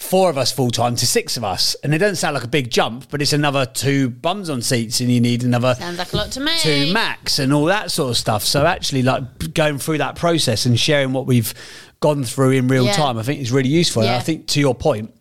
four 0.00 0.30
of 0.30 0.38
us 0.38 0.50
full 0.50 0.70
time 0.70 0.96
to 0.96 1.06
six 1.06 1.36
of 1.36 1.44
us. 1.44 1.76
And 1.84 1.94
it 1.94 1.98
doesn't 1.98 2.16
sound 2.16 2.34
like 2.34 2.42
a 2.42 2.48
big 2.48 2.70
jump, 2.70 3.08
but 3.10 3.20
it's 3.22 3.32
another 3.34 3.66
two 3.66 4.08
bums 4.10 4.48
on 4.50 4.62
seats, 4.62 5.00
and 5.00 5.10
you 5.10 5.20
need 5.20 5.44
another 5.44 5.74
Sounds 5.78 5.98
like 5.98 6.12
a 6.12 6.16
lot 6.16 6.32
to 6.32 6.40
me. 6.40 6.56
to 6.62 6.92
max 6.92 7.38
and 7.38 7.52
all 7.52 7.66
that 7.66 7.90
sort 7.92 8.10
of 8.10 8.16
stuff. 8.16 8.42
So 8.42 8.64
actually, 8.66 9.02
like 9.02 9.54
going 9.54 9.78
through 9.78 9.98
that 9.98 10.16
process 10.16 10.66
and 10.66 10.80
sharing 10.80 11.12
what 11.12 11.26
we've 11.26 11.52
gone 12.00 12.24
through 12.24 12.52
in 12.52 12.66
real 12.66 12.86
Yeah. 12.86 12.94
time, 12.94 13.18
I 13.18 13.22
think 13.22 13.40
is 13.40 13.52
really 13.52 13.68
useful. 13.68 14.02
And 14.02 14.10
I 14.12 14.20
think 14.20 14.46
to 14.48 14.60
your 14.60 14.74
point. 14.74 15.14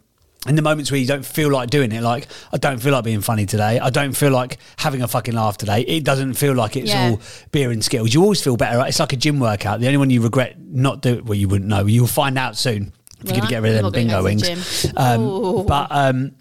In 0.48 0.56
the 0.56 0.62
moments 0.62 0.90
where 0.90 0.98
you 0.98 1.06
don't 1.06 1.26
feel 1.26 1.52
like 1.52 1.70
doing 1.70 1.92
it, 1.92 2.02
like 2.02 2.26
I 2.54 2.58
don't 2.58 2.78
feel 2.82 2.94
like 2.94 3.04
being 3.04 3.20
funny 3.20 3.46
today, 3.46 3.78
I 3.78 3.90
don't 3.90 4.14
feel 4.14 4.32
like 4.32 4.58
having 4.78 5.02
a 5.02 5.08
fucking 5.10 5.34
laugh 5.36 5.58
today. 5.58 5.82
It 5.82 6.06
doesn't 6.06 6.36
feel 6.36 6.54
like 6.54 6.78
it's 6.78 6.92
Yeah. 6.92 7.10
all 7.10 7.22
beer 7.52 7.72
and 7.72 7.84
skills. 7.84 8.14
You 8.14 8.22
always 8.24 8.42
feel 8.42 8.56
better. 8.56 8.78
right? 8.78 8.88
It's 8.88 9.02
like 9.02 9.12
a 9.12 9.18
gym 9.18 9.42
workout. 9.42 9.82
The 9.82 9.88
only 9.88 9.98
one 9.98 10.10
you 10.10 10.22
regret 10.22 10.56
not 10.72 11.02
doing, 11.02 11.26
well, 11.26 11.36
you 11.38 11.50
wouldn't 11.50 11.70
know. 11.70 11.86
You'll 11.88 12.08
find 12.08 12.38
out 12.38 12.56
soon 12.58 12.94
if 13.22 13.26
you're 13.26 13.38
going 13.38 13.42
to 13.42 13.48
get 13.50 13.62
rid 13.62 13.76
of 13.76 13.84
them 13.84 13.92
bingo 13.92 14.24
wings. 14.24 14.86
Um, 14.96 15.66
but 15.66 15.88
um, 15.92 16.32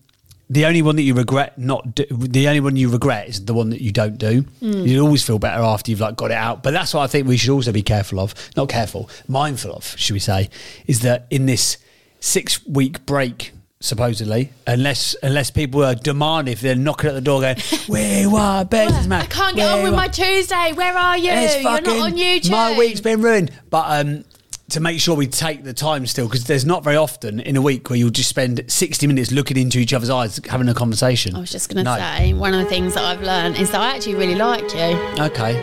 the 0.50 0.64
only 0.64 0.82
one 0.82 0.96
that 0.96 1.02
you 1.02 1.14
regret 1.14 1.58
not 1.58 1.94
do, 1.94 2.04
the 2.10 2.48
only 2.48 2.60
one 2.60 2.76
you 2.76 2.88
regret 2.90 3.28
is 3.28 3.44
the 3.44 3.54
one 3.54 3.70
that 3.70 3.82
you 3.82 3.92
don't 3.92 4.16
do. 4.16 4.42
Hmm. 4.60 4.86
You 4.86 5.04
always 5.04 5.22
feel 5.22 5.38
better 5.38 5.62
after 5.62 5.90
you've 5.90 6.00
like 6.00 6.16
got 6.16 6.30
it 6.30 6.36
out. 6.38 6.62
But 6.62 6.72
that's 6.72 6.94
what 6.94 7.02
I 7.02 7.06
think 7.06 7.26
we 7.28 7.36
should 7.36 7.52
also 7.52 7.72
be 7.72 7.82
careful 7.82 8.18
of, 8.20 8.34
not 8.56 8.68
careful, 8.68 9.10
mindful 9.26 9.72
of, 9.74 9.84
should 9.98 10.14
we 10.14 10.20
say, 10.20 10.48
is 10.86 11.00
that 11.00 11.26
in 11.30 11.46
this 11.46 11.76
six 12.20 12.64
week 12.66 13.04
break. 13.06 13.52
Supposedly, 13.80 14.50
unless 14.66 15.14
unless 15.22 15.52
people 15.52 15.84
are 15.84 15.94
demanding, 15.94 16.50
if 16.50 16.60
they're 16.60 16.74
knocking 16.74 17.10
at 17.10 17.12
the 17.12 17.20
door, 17.20 17.40
going, 17.40 17.58
"We 17.88 18.26
want 18.26 18.70
business 18.70 19.06
man." 19.06 19.22
I 19.22 19.26
can't 19.26 19.54
get 19.54 19.70
on 19.72 19.84
with 19.84 19.94
my 19.94 20.08
Tuesday. 20.08 20.72
Where 20.74 20.98
are 20.98 21.16
you? 21.16 21.30
You're 21.30 21.62
not 21.62 21.86
on 21.86 22.12
YouTube. 22.14 22.50
My 22.50 22.76
week's 22.76 23.00
been 23.00 23.22
ruined. 23.22 23.52
But 23.70 23.84
um, 24.04 24.24
to 24.70 24.80
make 24.80 25.00
sure 25.00 25.16
we 25.16 25.26
take 25.26 25.64
the 25.64 25.72
time 25.72 26.06
still, 26.06 26.26
because 26.26 26.44
there's 26.44 26.66
not 26.66 26.84
very 26.84 26.96
often 26.96 27.40
in 27.40 27.56
a 27.56 27.62
week 27.62 27.88
where 27.88 27.98
you'll 27.98 28.10
just 28.10 28.28
spend 28.28 28.62
60 28.70 29.06
minutes 29.06 29.32
looking 29.32 29.56
into 29.56 29.78
each 29.78 29.94
other's 29.94 30.10
eyes, 30.10 30.38
having 30.48 30.68
a 30.68 30.74
conversation. 30.74 31.34
I 31.34 31.40
was 31.40 31.50
just 31.50 31.68
going 31.72 31.84
to 31.84 31.90
No. 31.90 31.96
say, 31.96 32.34
one 32.34 32.52
of 32.52 32.60
the 32.60 32.66
things 32.66 32.92
that 32.94 33.04
I've 33.04 33.22
learned 33.22 33.56
is 33.56 33.70
that 33.70 33.80
I 33.80 33.94
actually 33.96 34.16
really 34.16 34.34
like 34.34 34.64
you. 34.74 35.24
Okay. 35.24 35.54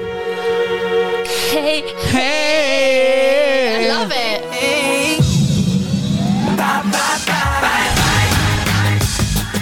Hey, 1.51 1.81
Hey! 2.09 3.85
I 3.85 3.93
love 3.93 4.11
it. 4.13 4.35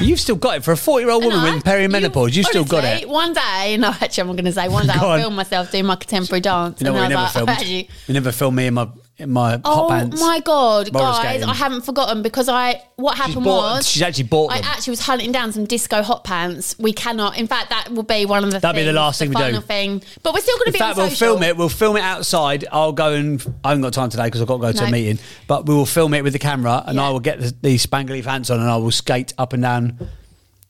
You've 0.02 0.20
still 0.20 0.36
got 0.36 0.58
it 0.58 0.64
for 0.66 0.74
a 0.74 0.78
40 0.78 1.04
year 1.06 1.12
old 1.12 1.24
woman 1.24 1.40
And 1.46 1.56
with 1.56 1.64
perimenopause. 1.64 2.32
you- 2.32 2.38
You've 2.40 2.48
still 2.48 2.66
got 2.66 2.84
it. 2.84 3.08
One 3.08 3.34
day, 3.34 3.78
no, 3.78 3.88
actually, 3.90 4.22
I'm 4.22 4.28
going 4.36 4.46
to 4.46 4.52
say 4.52 4.68
one 4.68 4.86
day 4.88 4.94
Go 4.94 5.00
I'll 5.00 5.12
on. 5.14 5.20
film 5.22 5.36
myself 5.36 5.72
doing 5.72 5.86
my 5.86 5.96
contemporary 5.96 6.42
dance. 6.42 6.82
You 6.82 6.86
know 6.86 6.94
what? 6.94 7.04
and 7.04 7.10
We 7.10 7.16
I 7.16 7.20
never 7.20 7.30
filmed. 7.32 7.48
like, 7.48 7.58
actually, 7.60 7.90
We 8.08 8.14
never 8.14 8.32
filmed 8.34 8.58
me 8.58 8.68
in 8.68 8.74
my 8.74 8.88
in 9.20 9.30
my 9.32 9.52
hot 9.52 9.62
Oh 9.64 9.88
pants. 9.90 10.20
my 10.20 10.40
god, 10.40 10.90
Roller 10.92 11.06
guys! 11.12 11.20
skating. 11.28 11.44
I 11.50 11.54
haven't 11.54 11.82
forgotten 11.86 12.24
because 12.24 12.50
I 12.50 12.82
what 12.96 13.16
happened 13.16 13.44
bought- 13.44 13.76
was 13.78 13.88
she's 13.88 14.02
actually 14.02 14.24
bought 14.24 14.52
I 14.52 14.58
them. 14.62 14.66
actually 14.72 14.92
was 14.92 15.02
hunting 15.02 15.32
down 15.32 15.52
some 15.54 15.66
disco 15.66 16.02
hot 16.02 16.24
pants. 16.24 16.76
We 16.80 16.94
cannot. 16.94 17.38
In 17.38 17.46
fact, 17.46 17.70
that 17.70 17.90
will 17.92 18.02
be 18.04 18.26
one 18.26 18.44
of 18.44 18.50
the. 18.52 18.60
That'll 18.60 18.74
be 18.76 18.82
the 18.82 18.88
things, 18.88 18.96
last 18.96 19.20
thing 19.20 19.30
we 19.30 19.36
do. 19.36 19.42
final 19.42 19.62
Thing, 19.62 20.04
but 20.24 20.34
we're 20.34 20.40
still 20.42 20.58
going 20.58 20.66
to 20.66 20.72
be 20.72 20.78
In 20.80 20.80
be 20.80 20.80
fact, 20.80 20.98
on 20.98 21.04
we'll 21.04 21.10
social. 21.12 21.28
film 21.38 21.44
it. 21.44 21.58
We'll 21.58 21.70
film 21.70 21.98
it 21.98 22.02
outside. 22.04 22.66
I'll 22.72 22.92
go 22.92 23.14
and 23.14 23.40
I 23.64 23.70
haven't 23.70 23.84
got 23.84 23.94
time 23.94 24.10
today 24.10 24.26
because 24.26 24.42
I've 24.42 24.48
got 24.48 24.56
to 24.58 24.62
go 24.62 24.72
to 24.72 24.86
a 24.86 24.92
meeting. 24.92 25.20
But 25.48 25.68
we 25.68 25.76
will 25.76 25.86
film 25.86 26.14
it 26.16 26.24
with 26.24 26.34
the 26.34 26.40
camera, 26.40 26.84
and 26.88 26.96
Yeah. 26.96 27.08
I 27.08 27.10
will 27.12 27.20
get 27.20 27.40
the, 27.40 27.54
the 27.62 27.78
spangly 27.78 28.24
pants 28.24 28.50
on, 28.50 28.60
and 28.60 28.70
I 28.70 28.78
will 28.78 28.92
skate 28.92 29.34
up 29.38 29.54
and 29.54 29.62
down 29.62 30.10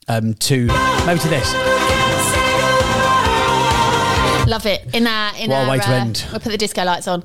um, 0.10 0.34
to 0.34 0.66
maybe 1.06 1.20
to 1.22 1.30
this. 1.30 1.54
Love 4.46 4.66
it 4.66 4.94
in 4.94 5.08
our 5.08 5.34
in 5.38 5.50
What 5.50 5.56
a 5.56 5.64
our. 5.64 5.70
way 5.70 5.80
to 5.80 5.90
uh, 5.90 5.94
end. 5.94 6.26
We'll 6.30 6.42
put 6.42 6.52
the 6.52 6.58
disco 6.58 6.84
lights 6.84 7.08
on. 7.08 7.24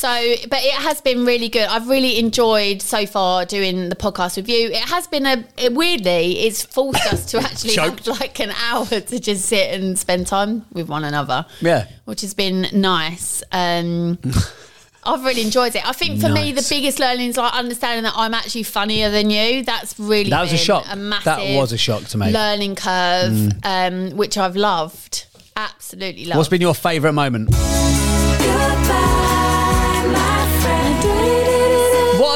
So, 0.00 0.08
but 0.48 0.60
it 0.62 0.72
has 0.72 1.02
been 1.02 1.26
really 1.26 1.50
good. 1.50 1.68
I've 1.68 1.86
really 1.86 2.18
enjoyed 2.18 2.80
so 2.80 3.04
far 3.04 3.44
doing 3.44 3.90
the 3.90 3.96
podcast 3.96 4.38
with 4.38 4.48
you. 4.48 4.70
It 4.70 4.88
has 4.88 5.06
been 5.06 5.26
a 5.26 5.44
it, 5.58 5.74
weirdly, 5.74 6.38
it's 6.46 6.62
forced 6.62 7.04
us 7.12 7.26
to 7.32 7.38
actually 7.42 7.74
have 7.74 8.06
like 8.06 8.40
an 8.40 8.50
hour 8.52 8.86
to 8.86 9.20
just 9.20 9.44
sit 9.44 9.74
and 9.78 9.98
spend 9.98 10.26
time 10.26 10.64
with 10.72 10.88
one 10.88 11.04
another. 11.04 11.44
Yeah. 11.60 11.86
which 12.06 12.22
has 12.22 12.32
been 12.32 12.66
nice. 12.72 13.42
Um, 13.52 14.18
I've 15.04 15.22
really 15.22 15.42
enjoyed 15.42 15.76
it. 15.76 15.86
I 15.86 15.92
think 15.92 16.18
for 16.22 16.30
me, 16.30 16.52
the 16.52 16.66
biggest 16.66 16.98
learning 16.98 17.28
is 17.28 17.36
like 17.36 17.52
understanding 17.52 18.04
that 18.04 18.14
I'm 18.16 18.32
actually 18.32 18.62
funnier 18.62 19.10
than 19.10 19.28
you. 19.28 19.64
That's 19.64 19.98
really 20.00 20.30
That 20.30 20.40
was 20.40 20.54
a 20.54 20.56
shock. 20.56 20.86
A 20.88 20.96
massive 20.96 21.24
That 21.26 21.56
was 21.58 21.72
a 21.72 21.78
shock 21.78 22.04
to 22.04 22.16
me. 22.16 22.28
Mm. 22.28 22.32
Learning 22.32 22.74
curve, 22.74 23.52
um, 23.64 24.16
which 24.16 24.38
I've 24.38 24.56
loved. 24.56 25.26
Absolutely 25.56 26.24
loved. 26.24 26.38
What's 26.38 26.48
been 26.48 26.62
your 26.62 26.74
favourite 26.74 27.12
moment? 27.12 27.50
What 27.50 29.29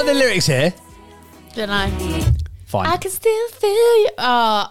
the 0.07 0.15
lyrics 0.15 0.47
here? 0.47 0.73
Don't 1.55 1.69
know. 1.69 2.25
Fine. 2.67 2.87
I 2.87 2.97
can 2.97 3.11
still 3.11 3.49
feel 3.51 3.71
you. 3.71 4.09
Uh, 4.19 4.69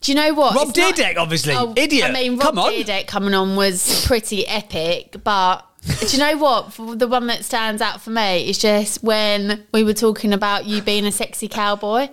do 0.00 0.10
you 0.12 0.16
know 0.16 0.34
what? 0.34 0.54
Rob 0.56 0.68
It's 0.70 0.78
not- 0.78 0.94
Dyrdek, 0.96 1.16
obviously. 1.16 1.54
Oh, 1.54 1.72
Idiot. 1.76 2.06
I 2.08 2.12
mean, 2.12 2.32
Rob 2.32 2.40
Come 2.40 2.58
on. 2.58 2.72
Dyrdek 2.72 3.06
coming 3.06 3.34
on 3.34 3.54
was 3.56 4.04
pretty 4.06 4.46
epic, 4.48 5.16
but 5.22 5.64
do 6.00 6.06
you 6.08 6.18
know 6.18 6.36
what? 6.36 6.72
For 6.72 6.96
the 6.96 7.06
one 7.06 7.28
that 7.28 7.44
stands 7.44 7.80
out 7.80 8.00
for 8.00 8.10
me 8.10 8.48
is 8.48 8.58
just 8.58 9.02
when 9.04 9.64
we 9.72 9.84
were 9.84 9.94
talking 9.94 10.32
about 10.32 10.66
you 10.66 10.82
being 10.82 11.06
a 11.06 11.12
sexy 11.12 11.46
cowboy. 11.48 12.08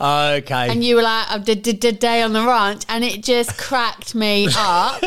Okay. 0.00 0.68
And 0.70 0.84
you 0.84 0.94
were 0.94 1.02
like, 1.02 1.28
I 1.28 1.38
did, 1.38 1.62
did, 1.62 1.80
did 1.80 1.98
day 1.98 2.22
on 2.22 2.32
the 2.32 2.46
ranch, 2.46 2.84
and 2.88 3.02
it 3.02 3.22
just 3.22 3.58
cracked 3.58 4.14
me 4.14 4.46
up. 4.56 5.02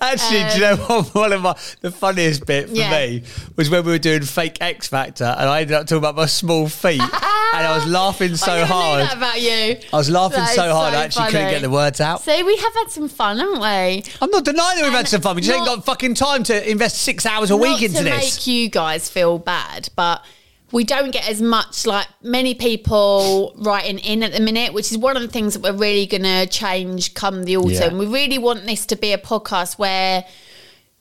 Actually, 0.00 0.44
do 0.50 0.54
you 0.54 0.60
know 0.60 0.76
what? 0.76 1.14
One 1.14 1.32
of 1.32 1.42
my 1.42 1.56
the 1.80 1.92
funniest 1.92 2.44
bit 2.44 2.64
for 2.66 2.70
Um, 2.72 2.76
Yeah. 2.76 2.90
me 2.90 3.22
was 3.56 3.70
when 3.70 3.84
we 3.84 3.92
were 3.92 3.98
doing 3.98 4.22
fake 4.22 4.58
X 4.60 4.88
Factor, 4.88 5.24
and 5.24 5.48
I 5.48 5.60
ended 5.60 5.76
up 5.76 5.86
talking 5.86 5.98
about 5.98 6.16
my 6.16 6.26
small 6.26 6.68
feet, 6.68 7.00
and 7.00 7.10
I 7.12 7.76
was 7.76 7.86
laughing 7.86 8.34
so 8.36 8.50
I 8.52 8.64
hard. 8.64 9.02
That 9.06 9.16
about 9.16 9.40
you. 9.40 9.76
I 9.92 9.96
was 9.96 10.10
laughing 10.10 10.44
so 10.46 10.72
hard, 10.72 10.92
so 10.92 10.98
I 10.98 11.04
actually 11.04 11.26
couldn't 11.26 11.50
get 11.50 11.62
the 11.62 11.70
words 11.70 12.00
out. 12.00 12.22
See, 12.22 12.42
we 12.42 12.56
have 12.56 12.74
had 12.74 12.90
some 12.90 13.08
fun, 13.08 13.38
haven't 13.38 13.60
we? 13.60 14.02
I'm 14.20 14.30
not 14.30 14.44
denying 14.44 14.78
that 14.78 14.84
we've 14.84 14.92
had 14.92 15.06
some 15.06 15.20
fun. 15.20 15.36
We 15.36 15.42
just 15.42 15.56
ain't 15.56 15.64
not- 15.66 15.76
got 15.76 15.84
fucking 15.84 16.14
time 16.14 16.42
to 16.44 16.68
invest 16.70 16.98
six 17.02 17.24
hours 17.26 17.50
a 17.52 17.56
week 17.56 17.80
into 17.82 17.98
to 17.98 18.02
this. 18.04 18.36
make 18.36 18.46
you 18.48 18.68
guys 18.68 19.08
feel 19.08 19.38
bad, 19.38 19.88
but 19.94 20.24
we 20.72 20.84
don't 20.84 21.10
get 21.10 21.28
as 21.28 21.42
much 21.42 21.86
like 21.86 22.08
many 22.22 22.54
people 22.54 23.52
writing 23.56 23.98
in 23.98 24.22
at 24.22 24.32
the 24.32 24.40
minute, 24.40 24.72
which 24.72 24.90
is 24.90 24.98
one 24.98 25.16
of 25.16 25.22
the 25.22 25.28
things 25.28 25.52
that 25.54 25.62
we're 25.62 25.78
really 25.78 26.06
going 26.06 26.22
to 26.22 26.46
change 26.46 27.14
come 27.14 27.44
the 27.44 27.58
autumn. 27.58 27.72
Yeah. 27.72 27.98
We 27.98 28.06
really 28.06 28.38
want 28.38 28.64
this 28.64 28.86
to 28.86 28.96
be 28.96 29.12
a 29.12 29.18
podcast 29.18 29.78
where 29.78 30.24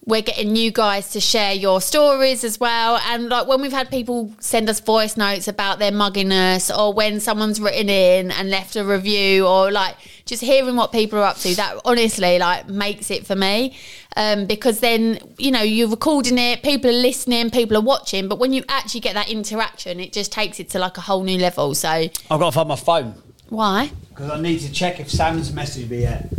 we're 0.06 0.22
getting 0.22 0.56
you 0.56 0.72
guys 0.72 1.12
to 1.12 1.20
share 1.20 1.54
your 1.54 1.80
stories 1.80 2.44
as 2.44 2.60
well. 2.60 3.00
And 3.08 3.30
like 3.30 3.48
when 3.48 3.62
we've 3.62 3.72
had 3.72 3.92
people 3.92 4.34
send 4.40 4.68
us 4.68 4.80
voice 4.80 5.16
notes 5.16 5.48
about 5.48 5.78
their 5.78 5.92
mugginess 5.92 6.76
or 6.76 6.92
when 6.94 7.20
someone's 7.20 7.62
written 7.62 7.88
in 7.88 8.32
and 8.32 8.50
left 8.50 8.76
a 8.76 8.84
review 8.84 9.46
or 9.46 9.72
like 9.72 9.96
just 10.26 10.42
hearing 10.42 10.76
what 10.76 10.92
people 10.92 11.20
are 11.20 11.26
up 11.26 11.38
to, 11.38 11.56
that 11.56 11.80
honestly 11.86 12.40
like 12.40 12.68
makes 12.68 13.12
it 13.12 13.28
for 13.28 13.36
me. 13.36 13.78
Um, 14.16 14.46
because 14.46 14.80
then, 14.80 15.20
you 15.38 15.52
know, 15.52 15.62
you're 15.62 15.88
recording 15.88 16.38
it, 16.38 16.64
people 16.64 16.90
are 16.90 16.94
listening, 16.94 17.50
people 17.52 17.78
are 17.78 17.82
watching, 17.82 18.28
but 18.28 18.40
when 18.40 18.54
you 18.54 18.64
actually 18.68 19.02
get 19.02 19.14
that 19.14 19.30
interaction, 19.30 20.00
it 20.00 20.12
just 20.12 20.32
takes 20.32 20.60
it 20.60 20.70
to 20.72 20.80
like 20.80 20.98
a 20.98 21.02
whole 21.02 21.24
new 21.24 21.38
level. 21.38 21.76
So 21.76 21.88
I've 21.88 22.12
got 22.28 22.40
to 22.40 22.52
find 22.52 22.68
my 22.68 22.76
phone 22.76 23.22
why? 23.50 23.92
because 24.10 24.32
I 24.32 24.40
need 24.40 24.60
to 24.60 24.72
check 24.72 25.00
if 25.00 25.10
Sam's 25.10 25.52
messaged 25.52 25.90
me 25.90 26.02
yet. 26.02 26.30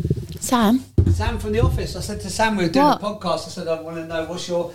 Sam? 0.43 0.85
Sam 1.13 1.39
from 1.39 1.53
the 1.53 1.61
office. 1.61 1.95
I 1.97 2.01
said 2.01 2.21
to 2.23 2.31
Sam, 2.31 2.57
we 2.57 2.65
were 2.65 2.71
doing 2.71 2.85
What? 2.87 3.01
a 3.01 3.05
podcast. 3.05 3.47
I 3.47 3.51
said, 3.51 3.69
I 3.69 3.81
want 3.81 3.97
to 3.97 4.07
know 4.07 4.25
what's 4.25 4.49
your, 4.49 4.73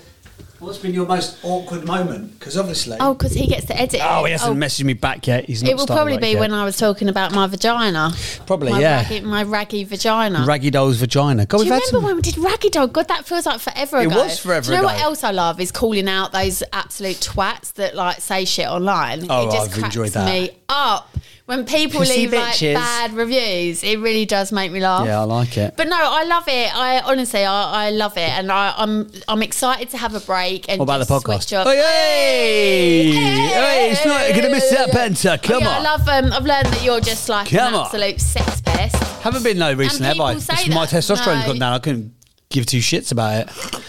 what's 0.59 0.77
been 0.77 0.93
your 0.93 1.05
most 1.05 1.37
awkward 1.43 1.85
moment? 1.85 2.39
Because 2.39 2.55
obviously, 2.57 2.95
Oh, 3.01 3.13
because 3.13 3.33
he 3.33 3.47
gets 3.47 3.65
to 3.65 3.77
edit. 3.77 3.99
Oh, 4.03 4.23
he 4.23 4.31
hasn't 4.31 4.51
Oh, 4.55 4.55
messaged 4.59 4.83
me 4.85 4.93
back 4.93 5.27
yet. 5.27 5.45
He's 5.45 5.61
not. 5.63 5.71
It 5.71 5.75
will 5.77 5.85
probably 5.87 6.17
be 6.19 6.29
yet. 6.29 6.39
when 6.39 6.53
I 6.53 6.63
was 6.63 6.77
talking 6.77 7.09
about 7.09 7.33
my 7.33 7.47
vagina. 7.47 8.13
Probably, 8.45 8.71
my 8.71 8.79
yeah. 8.79 9.01
Raggy, 9.03 9.19
my 9.21 9.43
raggy 9.43 9.83
vagina. 9.83 10.45
Raggy 10.47 10.69
Doll's 10.69 10.97
vagina. 10.97 11.45
God, 11.45 11.57
Do 11.57 11.63
we've 11.63 11.67
you 11.67 11.73
had 11.73 11.81
remember 11.87 11.97
some. 11.97 12.03
when 12.05 12.15
we 12.15 12.21
did 12.21 12.37
Raggy 12.37 12.69
Doll? 12.69 12.87
God, 12.87 13.07
that 13.09 13.25
feels 13.25 13.45
like 13.45 13.59
forever 13.59 13.97
It 13.97 14.07
ago. 14.07 14.23
was 14.23 14.39
forever 14.39 14.67
Do 14.67 14.71
you 14.71 14.77
know 14.77 14.83
what 14.87 15.01
else 15.01 15.23
I 15.25 15.31
love 15.31 15.59
is 15.59 15.71
calling 15.73 16.07
out 16.07 16.31
those 16.31 16.63
absolute 16.71 17.17
twats 17.17 17.73
that 17.73 17.93
like 17.95 18.21
say 18.21 18.45
shit 18.45 18.67
online. 18.67 19.25
Oh, 19.29 19.47
it 19.47 19.51
just 19.51 19.69
I've 19.69 19.73
cracks 19.73 19.95
enjoyed 19.95 20.11
that. 20.11 20.25
me 20.25 20.51
up 20.69 21.09
when 21.47 21.65
people 21.65 22.01
leave 22.01 22.31
like 22.33 22.53
bitches. 22.55 22.73
bad 22.75 23.13
reviews, 23.13 23.83
it 23.83 23.99
really 23.99 24.25
does 24.25 24.51
make 24.51 24.71
me 24.71 24.79
laugh. 24.79 25.05
Yeah, 25.07 25.21
I 25.21 25.23
like 25.23 25.57
it. 25.57 25.75
But 25.75 25.87
no, 25.87 25.97
I 25.99 26.23
love 26.25 26.43
it. 26.47 26.75
I 26.75 26.99
honestly, 26.99 27.43
I, 27.45 27.87
I 27.87 27.89
love 27.89 28.15
it, 28.17 28.29
and 28.29 28.51
I, 28.51 28.73
I'm 28.77 29.09
I'm 29.27 29.41
excited 29.41 29.89
to 29.91 29.97
have 29.97 30.13
a 30.13 30.19
break. 30.19 30.67
And 30.69 30.77
What 30.79 30.83
about 30.83 31.07
the 31.07 31.13
podcast? 31.13 31.43
switch 31.43 31.53
up. 31.53 31.65
Oh, 31.67 31.71
hey! 31.71 33.11
Hey, 33.11 33.91
it's 33.91 34.05
not 34.05 34.29
going 34.29 34.43
to 34.43 34.49
miss 34.51 34.69
that. 34.69 35.41
Come 35.43 35.57
Oh, 35.57 35.59
yeah, 35.59 35.69
on. 35.69 35.75
I 35.75 35.79
love. 35.81 36.07
Um, 36.07 36.33
I've 36.33 36.45
learned 36.45 36.67
that 36.67 36.83
you're 36.83 36.99
just 37.01 37.27
like 37.29 37.49
Come 37.49 37.69
an 37.69 37.73
on. 37.75 37.85
absolute 37.85 38.19
sex 38.21 38.61
pest. 38.61 38.95
Haven't 39.23 39.43
been 39.43 39.57
no 39.57 39.73
recently, 39.73 40.07
have 40.07 40.19
I? 40.19 40.33
people 40.35 40.41
say 40.41 40.65
It's 40.65 40.75
my 40.75 40.85
testosterone's 40.85 41.41
No. 41.41 41.47
gone 41.47 41.59
down. 41.59 41.73
I 41.73 41.79
couldn't 41.79 42.13
give 42.49 42.65
two 42.65 42.79
shits 42.79 43.11
about 43.11 43.47
it. 43.47 43.81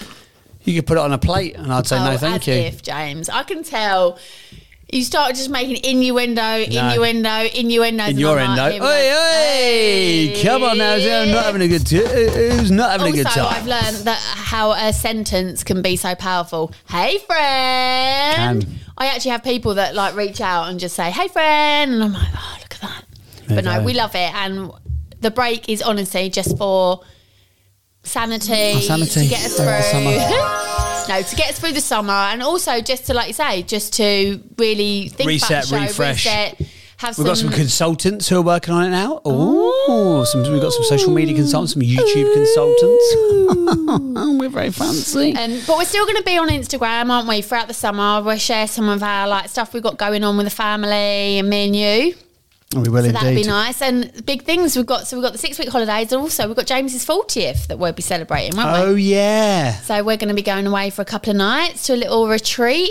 You 0.64 0.74
could 0.76 0.86
put 0.86 0.96
it 0.98 1.00
on 1.00 1.12
a 1.12 1.18
plate, 1.18 1.56
and 1.56 1.72
I'd 1.72 1.86
say 1.86 1.98
oh, 1.98 2.04
no, 2.04 2.16
thank 2.18 2.46
you. 2.46 2.54
if, 2.54 2.82
James. 2.82 3.28
I 3.28 3.42
can 3.42 3.62
tell. 3.64 4.18
You 4.90 5.04
start 5.04 5.34
just 5.34 5.50
making 5.50 5.84
innuendo, 5.84 6.40
innuendo, 6.64 7.44
innuendo. 7.54 8.04
In 8.08 8.16
your 8.18 8.38
endo. 8.38 8.70
Hey, 8.80 10.32
hey, 10.32 10.42
come 10.42 10.62
on 10.64 10.78
now. 10.78 10.94
I'm 10.94 11.30
not 11.30 11.44
having 11.44 11.60
a 11.60 11.68
good 11.68 11.86
time. 11.86 11.98
Uh, 12.06 12.08
uh, 12.08 12.56
who's 12.56 12.70
not 12.70 12.92
having 12.92 13.12
a 13.12 13.16
good 13.16 13.26
Also, 13.26 13.40
time? 13.42 13.54
I've 13.54 13.66
learned 13.66 13.96
that 14.06 14.18
how 14.18 14.72
a 14.72 14.94
sentence 14.94 15.62
can 15.62 15.82
be 15.82 15.96
so 15.96 16.14
powerful. 16.14 16.72
Hey, 16.88 17.18
friend. 17.18 18.64
Can. 18.64 18.78
I 18.96 19.08
actually 19.08 19.32
have 19.32 19.44
people 19.44 19.74
that 19.74 19.94
like 19.94 20.16
reach 20.16 20.40
out 20.40 20.68
and 20.70 20.80
just 20.80 20.96
say, 20.96 21.10
"Hey, 21.10 21.28
friend," 21.28 21.92
and 21.92 22.02
I'm 22.04 22.12
like, 22.14 22.28
"Oh, 22.34 22.56
look 22.62 22.74
at 22.76 22.80
that." 22.80 23.04
There 23.46 23.56
but 23.58 23.64
no, 23.66 23.80
go. 23.80 23.84
we 23.84 23.92
love 23.92 24.14
it, 24.14 24.34
and 24.34 24.70
the 25.20 25.30
break 25.30 25.68
is 25.68 25.82
honestly 25.82 26.30
just 26.30 26.56
for 26.56 27.02
sanity, 28.04 28.72
Oh, 28.76 28.80
sanity. 28.80 29.20
to 29.20 29.26
get 29.28 29.44
us 29.44 29.56
through. 29.56 30.84
no, 31.08 31.22
to 31.22 31.36
get 31.36 31.50
us 31.50 31.58
through 31.58 31.72
the 31.72 31.80
summer, 31.80 32.12
and 32.12 32.42
also 32.42 32.80
just 32.80 33.06
to, 33.06 33.14
like 33.14 33.28
you 33.28 33.34
say, 33.34 33.62
just 33.62 33.94
to 33.94 34.40
really 34.58 35.08
think 35.08 35.28
Reset, 35.28 35.50
about 35.50 35.62
the 35.62 35.68
show, 35.68 35.80
refresh. 35.80 36.26
reset, 36.26 36.60
have 36.98 37.16
We've 37.16 37.26
got 37.28 37.38
some 37.38 37.48
some 37.48 37.56
consultants 37.56 38.28
who 38.28 38.36
are 38.38 38.42
working 38.42 38.74
on 38.74 38.84
it 38.84 38.90
now. 38.90 39.22
Oh, 39.24 40.24
some, 40.24 40.42
we've 40.42 40.60
got 40.60 40.72
some 40.72 40.82
social 40.82 41.12
media 41.12 41.34
consultants, 41.34 41.74
some 41.74 41.82
YouTube 41.82 42.34
consultants. 42.34 44.34
We're 44.40 44.48
very 44.48 44.70
fancy. 44.70 45.34
Um, 45.36 45.60
but 45.66 45.78
we're 45.78 45.84
still 45.84 46.04
going 46.06 46.16
to 46.16 46.24
be 46.24 46.36
on 46.36 46.48
Instagram, 46.48 47.10
aren't 47.10 47.28
we? 47.28 47.40
Throughout 47.40 47.68
the 47.68 47.74
summer, 47.74 48.20
we'll 48.22 48.36
share 48.38 48.66
some 48.66 48.88
of 48.88 49.02
our 49.02 49.28
like 49.28 49.48
stuff 49.48 49.74
we've 49.74 49.82
got 49.82 49.96
going 49.96 50.24
on 50.24 50.36
with 50.36 50.46
the 50.46 50.50
family 50.50 51.38
and 51.38 51.48
me 51.48 51.66
and 51.66 51.76
you. 51.76 52.14
We 52.76 52.88
will 52.90 53.02
So 53.02 53.12
that'd 53.12 53.34
be 53.34 53.44
nice. 53.44 53.80
And 53.80 54.12
big 54.26 54.42
things 54.42 54.76
we've 54.76 54.84
got. 54.84 55.06
So 55.06 55.16
we've 55.16 55.24
got 55.24 55.32
the 55.32 55.38
six 55.38 55.58
week 55.58 55.68
holidays, 55.70 56.12
and 56.12 56.20
also 56.20 56.46
we've 56.46 56.56
got 56.56 56.66
James's 56.66 57.04
fortieth 57.04 57.68
that 57.68 57.78
we'll 57.78 57.92
be 57.92 58.02
celebrating, 58.02 58.56
won't 58.56 58.68
Oh 58.68 58.84
we? 58.86 58.90
Oh 58.92 58.94
yeah, 58.96 59.72
So 59.80 60.02
we're 60.04 60.16
going 60.18 60.28
to 60.28 60.34
be 60.34 60.42
going 60.42 60.66
away 60.66 60.90
for 60.90 61.02
a 61.02 61.06
couple 61.06 61.30
of 61.30 61.36
nights 61.36 61.86
to 61.86 61.94
a 61.94 61.96
little 61.96 62.28
retreat. 62.28 62.90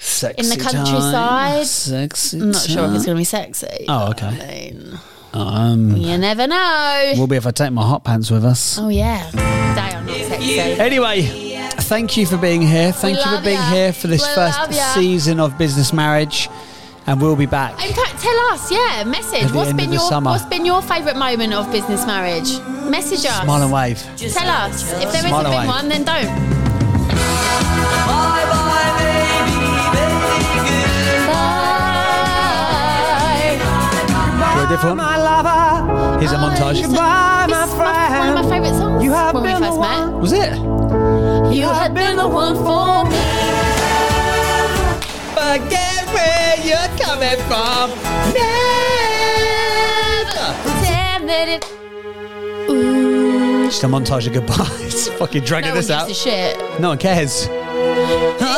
sexy 0.00 0.40
In 0.42 0.48
the 0.48 0.56
time. 0.56 0.74
countryside. 0.74 1.66
Sexy. 1.66 2.40
I'm 2.40 2.50
not 2.50 2.62
sure 2.62 2.84
if 2.86 2.94
it's 2.96 3.04
going 3.06 3.16
to 3.16 3.20
be 3.20 3.24
sexy. 3.24 3.86
Oh, 3.88 4.10
okay. 4.10 4.26
I 4.26 4.30
mean, 4.72 4.98
Um, 5.32 5.96
you 5.96 6.18
never 6.18 6.46
know. 6.48 7.12
We'll 7.16 7.26
be 7.28 7.36
if 7.36 7.46
I 7.46 7.50
take 7.52 7.70
my 7.72 7.86
hot 7.86 8.02
pants 8.04 8.30
with 8.30 8.44
us. 8.44 8.76
oh 8.78 8.88
yeah, 8.88 9.30
are 9.34 10.02
not 10.02 10.16
sexy. 10.16 10.58
Anyway, 10.58 11.22
thank 11.82 12.16
you 12.16 12.26
for 12.26 12.38
being 12.38 12.62
here. 12.62 12.90
Thank 12.90 13.18
We 13.18 13.22
you 13.30 13.36
for 13.38 13.44
being 13.44 13.56
ya. 13.56 13.70
here 13.70 13.92
for 13.92 14.08
this 14.08 14.26
We 14.26 14.34
first 14.34 14.94
season 14.94 15.38
of 15.38 15.56
Business 15.58 15.92
Marriage, 15.92 16.48
and 17.06 17.20
we'll 17.20 17.36
be 17.36 17.46
back. 17.46 17.74
In 18.26 18.32
fact, 18.32 18.38
tell 18.38 18.38
us, 18.54 18.70
yeah, 18.72 19.04
message. 19.04 19.42
At 19.42 19.50
the 19.50 19.56
What's 19.56 19.70
end 19.70 19.78
been 19.78 19.90
the 19.90 19.96
your 19.96 20.08
summer. 20.08 20.30
What's 20.30 20.44
been 20.46 20.64
your 20.64 20.82
favourite 20.82 21.16
moment 21.16 21.52
of 21.54 21.70
business 21.70 22.06
marriage? 22.06 22.58
Message 22.90 23.24
us. 23.24 23.42
Smile 23.42 23.62
and 23.62 23.72
wave. 23.72 23.98
Tell 24.16 24.48
us. 24.48 24.82
If 24.94 25.12
there 25.12 25.22
Smile 25.22 25.44
hasn't 25.44 25.44
been 25.44 25.54
away. 25.54 25.66
one, 25.66 25.88
then 25.88 26.04
don't. 26.04 26.26
Bye. 28.06 28.42
Do 34.54 34.60
a 34.64 34.68
different 34.68 34.98
one. 34.98 35.06
Here's 36.18 36.32
a 36.32 36.36
montage. 36.36 36.60
Oh, 36.62 36.68
this 36.72 36.86
is 36.86 36.92
my, 36.92 37.46
one 37.46 38.28
of 38.28 38.34
my 38.34 38.50
favourite 38.50 38.76
songs 38.76 39.04
You 39.04 39.12
have 39.12 39.34
when 39.34 39.42
we 39.44 39.50
been 39.50 39.58
first 39.62 39.74
the 39.74 39.80
met. 39.80 40.12
Was 40.14 40.32
it? 40.32 40.56
You 41.54 41.62
have 41.62 41.94
been 41.94 42.16
the 42.16 42.26
one 42.26 42.56
for 42.56 43.04
me. 43.04 43.16
Forget 45.34 46.06
where 46.14 46.45
you're 46.66 46.90
coming 46.98 47.38
from. 47.46 47.90
Pretend 50.64 51.28
that 51.28 51.48
it. 51.48 51.62
Just 53.70 53.84
a 53.84 53.86
montage 53.86 54.26
of 54.26 54.32
goodbyes. 54.32 55.08
Fucking 55.18 55.44
dragging 55.44 55.68
No 55.68 55.74
one 55.74 55.78
this 55.78 55.88
gives 55.88 56.02
out. 56.02 56.10
a 56.10 56.14
shit. 56.14 56.80
No 56.80 56.88
one 56.88 56.98
cares. 56.98 57.48
Oh, 57.50 58.56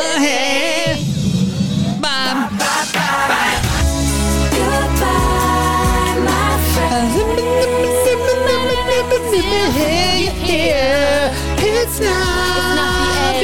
it's 11.61 12.58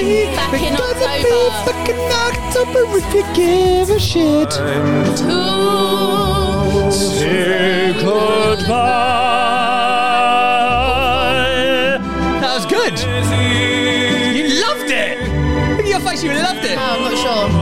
not 0.09 0.51
the 0.51 0.67
end. 0.67 0.85
Back 1.65 1.89
in 1.89 1.97
October. 2.11 2.81
if 2.97 3.13
you 3.13 3.23
give 3.33 3.89
a 3.89 3.99
shit. 3.99 4.51
Two. 4.51 4.57
Say 6.91 7.93
goodbye. 8.01 8.75
That 12.41 12.53
was 12.55 12.65
good. 12.65 12.99
You 14.35 14.43
loved 14.61 14.91
it. 14.91 15.17
Look 15.77 15.85
at 15.85 15.87
your 15.87 15.99
face. 16.01 16.23
You 16.23 16.33
loved 16.33 16.63
it. 16.65 16.77
Oh, 16.77 16.81
I'm 16.81 17.01
not 17.01 17.17
sure. 17.17 17.49
Oh. 17.57 17.61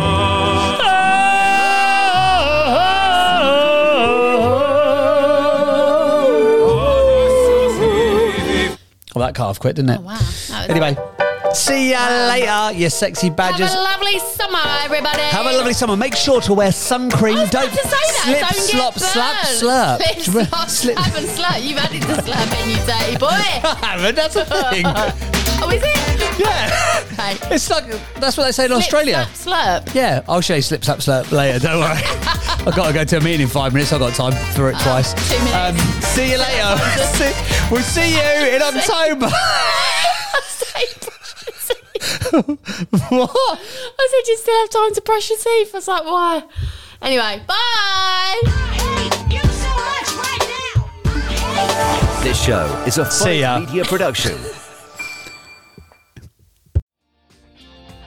Oh. 7.86 8.78
Well, 9.16 9.26
that 9.28 9.36
cut 9.36 9.48
off 9.48 9.60
quick, 9.60 9.76
didn't 9.76 9.92
it? 9.92 10.00
Oh, 10.00 10.04
wow. 10.04 10.18
That 10.18 10.20
was- 10.20 10.70
Anyway, 10.70 10.98
see 11.54 11.92
ya 11.92 12.28
later, 12.28 12.78
you 12.78 12.90
sexy 12.90 13.28
Have 13.28 13.36
badgers. 13.38 13.74
a 13.74 13.78
lovely 13.78 14.20
summer, 14.20 14.60
everybody. 14.84 15.22
Have 15.22 15.46
a 15.46 15.54
lovely 15.58 15.74
summer. 15.74 15.96
Make 15.96 16.16
sure 16.16 16.42
to 16.42 16.54
wear 16.54 16.72
sun 16.72 17.10
cream. 17.12 17.36
Don't 17.50 17.70
to 17.72 17.76
say 17.76 18.34
that. 18.34 18.54
slip, 18.56 18.96
slop, 18.96 19.00
slap, 19.00 19.36
slurp. 19.46 19.98
Slip, 20.24 20.48
slop, 20.50 20.70
Slip- 20.70 20.98
slap, 20.98 21.16
and 21.18 21.26
slurp. 21.28 21.64
You've 21.64 21.78
added 21.78 22.02
the 22.04 22.14
slurp 22.22 22.64
in, 22.64 22.70
you 22.70 22.78
dirty 22.86 23.18
boy. 23.18 23.28
I 23.30 23.78
haven't. 23.82 24.16
That's 24.16 24.36
a 24.36 24.46
thing. 24.46 24.86
oh, 24.86 25.70
is 25.70 25.82
it? 25.84 26.40
yeah. 26.40 27.04
Okay. 27.14 27.56
It's 27.56 27.70
like 27.70 27.86
that's 28.16 28.36
what 28.38 28.46
they 28.46 28.52
say 28.52 28.66
in 28.66 28.72
Australia. 28.72 29.28
Slap, 29.34 29.86
slurp. 29.86 29.96
Yeah, 29.96 30.22
I'll 30.28 30.42
show 30.42 30.56
you 30.56 30.62
slip, 30.62 30.84
slap, 30.84 31.00
slurp 31.00 31.32
later. 31.32 31.60
Don't 31.60 31.80
worry. 31.80 32.02
I've 32.66 32.76
got 32.76 32.88
to 32.88 32.94
go 32.94 33.04
to 33.04 33.18
a 33.18 33.22
meeting 33.22 33.42
in 33.42 33.48
five 33.48 33.74
minutes. 33.74 33.92
I've 33.94 34.00
got 34.00 34.14
time 34.14 34.34
for 34.54 34.70
it 34.70 34.80
twice. 34.80 35.14
two 35.30 35.38
minutes. 35.44 35.56
Um, 35.56 36.02
see 36.02 36.32
you 36.32 36.38
later. 36.38 36.78
See- 37.14 37.70
we'll 37.72 37.84
see 37.84 38.14
you 38.16 38.56
in 38.56 38.62
October. 38.62 39.30
what? 43.10 43.60
I 43.60 44.08
said 44.10 44.28
you 44.28 44.38
still 44.38 44.60
have 44.60 44.70
time 44.70 44.94
to 44.94 45.02
brush 45.02 45.30
your 45.30 45.40
teeth. 45.40 45.74
I 45.74 45.78
was 45.78 45.88
like, 45.88 46.04
why? 46.06 46.44
Anyway, 47.02 47.44
bye. 47.48 48.42
This 52.24 52.42
show 52.42 52.84
is 52.88 52.98
a 52.98 53.06
See 53.06 53.42
ya. 53.42 53.60
Media 53.60 53.84
production. 53.84 54.63